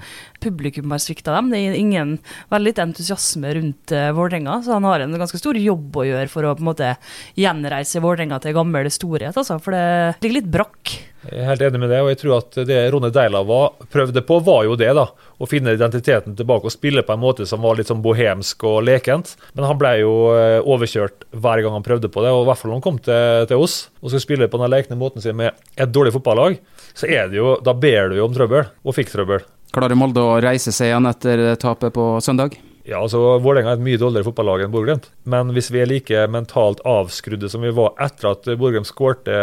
Publikum 0.43 0.93
har 0.95 1.03
svikta 1.03 1.35
dem. 1.37 1.51
Det 1.53 1.63
er 1.63 1.79
ingen 1.79 2.17
veldig 2.53 2.75
entusiasme 2.87 3.55
rundt 3.57 3.95
uh, 3.97 4.11
Vålerenga, 4.17 4.61
så 4.65 4.77
han 4.77 4.87
har 4.89 5.03
en 5.03 5.17
ganske 5.17 5.41
stor 5.41 5.59
jobb 5.59 5.97
å 5.97 6.07
gjøre 6.07 6.31
for 6.33 6.47
å 6.47 6.55
på 6.57 6.65
en 6.65 6.71
måte 6.71 6.95
gjenreise 7.41 8.03
Vålerenga 8.05 8.41
til 8.43 8.57
gammel 8.57 8.91
storhet, 8.93 9.37
altså. 9.37 9.59
For 9.63 9.75
det 9.75 10.21
ligger 10.23 10.41
litt 10.41 10.53
brakk. 10.59 10.97
Jeg 11.27 11.43
er 11.43 11.49
helt 11.49 11.63
enig 11.67 11.81
med 11.83 11.91
det, 11.91 11.99
og 12.05 12.11
jeg 12.13 12.19
tror 12.21 12.35
at 12.37 12.57
det 12.69 12.77
Rone 12.95 13.09
Deila 13.11 13.41
var, 13.47 13.73
prøvde 13.91 14.23
på, 14.23 14.39
var 14.47 14.67
jo 14.69 14.77
det. 14.79 14.93
da, 14.95 15.09
Å 15.11 15.49
finne 15.51 15.75
identiteten 15.75 16.37
tilbake 16.39 16.69
og 16.69 16.75
spille 16.75 17.03
på 17.03 17.17
en 17.17 17.23
måte 17.23 17.47
som 17.49 17.65
var 17.65 17.79
litt 17.79 17.91
sånn 17.91 18.05
bohemsk 18.05 18.63
og 18.69 18.85
lekent. 18.87 19.35
Men 19.57 19.67
han 19.67 19.81
ble 19.81 19.93
jo 20.05 20.13
eh, 20.37 20.59
overkjørt 20.63 21.27
hver 21.43 21.63
gang 21.65 21.77
han 21.77 21.85
prøvde 21.87 22.11
på 22.13 22.23
det, 22.25 22.33
og 22.35 22.45
i 22.45 22.49
hvert 22.51 22.61
fall 22.61 22.73
når 22.73 22.81
han 22.81 22.87
kom 22.87 23.01
til, 23.03 23.49
til 23.51 23.65
oss 23.67 23.77
og 24.01 24.11
skulle 24.11 24.25
spille 24.25 24.49
på 24.53 24.61
den 24.63 24.73
lekne 24.73 24.99
måten 25.01 25.25
sin 25.25 25.37
med 25.39 25.57
et 25.77 25.93
dårlig 25.93 26.15
fotballag, 26.17 26.59
så 26.97 27.09
er 27.09 27.29
det 27.33 27.41
jo, 27.41 27.57
da 27.65 27.77
ber 27.77 28.11
du 28.11 28.19
jo 28.21 28.29
om 28.29 28.35
trøbbel, 28.37 28.71
og 28.85 28.97
fikk 28.97 29.13
trøbbel. 29.13 29.45
Klarer 29.77 29.99
Molde 29.99 30.23
å 30.25 30.39
reise 30.41 30.73
seg 30.73 30.93
igjen 30.93 31.11
etter 31.11 31.49
tapet 31.61 31.95
på 31.97 32.17
søndag? 32.25 32.57
Ja, 32.87 33.01
altså 33.03 33.19
Vålerenga 33.43 33.73
er 33.75 33.81
et 33.81 33.83
mye 33.83 33.99
dårligere 33.99 34.29
fotballag 34.29 34.63
enn 34.63 34.71
Bodø-Glimt. 34.71 35.09
Men 35.27 35.51
hvis 35.57 35.73
vi 35.75 35.81
er 35.83 35.91
like 35.91 36.27
mentalt 36.31 36.79
avskrudde 36.87 37.51
som 37.51 37.65
vi 37.67 37.75
var 37.75 37.97
etter 38.03 38.31
at 38.31 38.47
Bodø-Glimt 38.47 38.87
skårte 38.87 39.35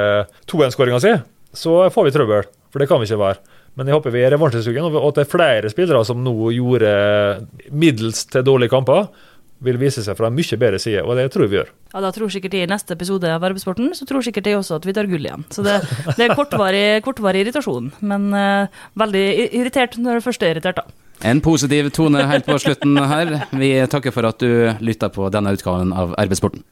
2-1-skåringa 0.48 1.02
si, 1.04 1.12
så 1.54 1.76
får 1.92 2.08
vi 2.08 2.14
trøbbel. 2.16 2.48
For 2.72 2.82
det 2.82 2.88
kan 2.90 3.02
vi 3.02 3.10
ikke 3.10 3.20
være. 3.20 3.60
Men 3.78 3.90
jeg 3.90 3.98
håper 3.98 4.14
vi 4.14 4.22
er 4.24 4.32
revansjesugen, 4.36 4.86
og 4.86 5.10
at 5.10 5.20
det 5.20 5.26
er 5.26 5.32
flere 5.34 5.70
spillere 5.74 6.06
som 6.08 6.24
nå 6.24 6.34
gjorde 6.56 6.94
middels 7.74 8.24
til 8.32 8.46
dårlige 8.46 8.72
kamper, 8.72 9.08
vil 9.64 9.80
vise 9.82 10.04
seg 10.06 10.18
fra 10.20 10.30
en 10.30 10.36
mye 10.36 10.60
bedre 10.60 10.80
side, 10.82 11.04
og 11.04 11.18
det 11.20 11.30
tror 11.34 11.50
vi 11.52 11.60
gjør. 11.60 11.72
Ja, 11.94 12.02
Da 12.04 12.12
tror 12.16 12.32
sikkert 12.34 12.56
de 12.56 12.64
i 12.64 12.70
neste 12.70 12.98
episode 12.98 13.30
av 13.30 13.44
Arbeidssporten 13.44 13.94
så 13.98 14.08
tror 14.10 14.26
sikkert 14.26 14.48
de 14.48 14.58
også 14.58 14.80
at 14.80 14.88
vi 14.88 14.96
tar 14.96 15.10
gull 15.12 15.24
igjen. 15.24 15.46
Så 15.54 15.64
det, 15.66 15.80
det 16.18 16.26
er 16.28 16.36
kortvarig, 16.36 17.04
kortvarig 17.06 17.46
irritasjon, 17.46 17.92
men 18.02 18.30
uh, 18.34 18.84
veldig 19.00 19.26
irritert 19.54 19.98
når 20.02 20.20
det 20.20 20.28
først 20.28 20.44
er 20.44 20.56
irritert, 20.56 20.82
da. 20.82 21.00
En 21.24 21.40
positiv 21.40 21.88
tone 21.96 22.20
helt 22.28 22.48
på 22.48 22.58
slutten 22.60 22.98
her. 22.98 23.30
Vi 23.56 23.70
takker 23.88 24.12
for 24.12 24.28
at 24.28 24.42
du 24.44 24.74
lytta 24.84 25.08
på 25.14 25.30
denne 25.32 25.54
utgaven 25.56 25.94
av 25.96 26.16
Arbeidssporten. 26.20 26.66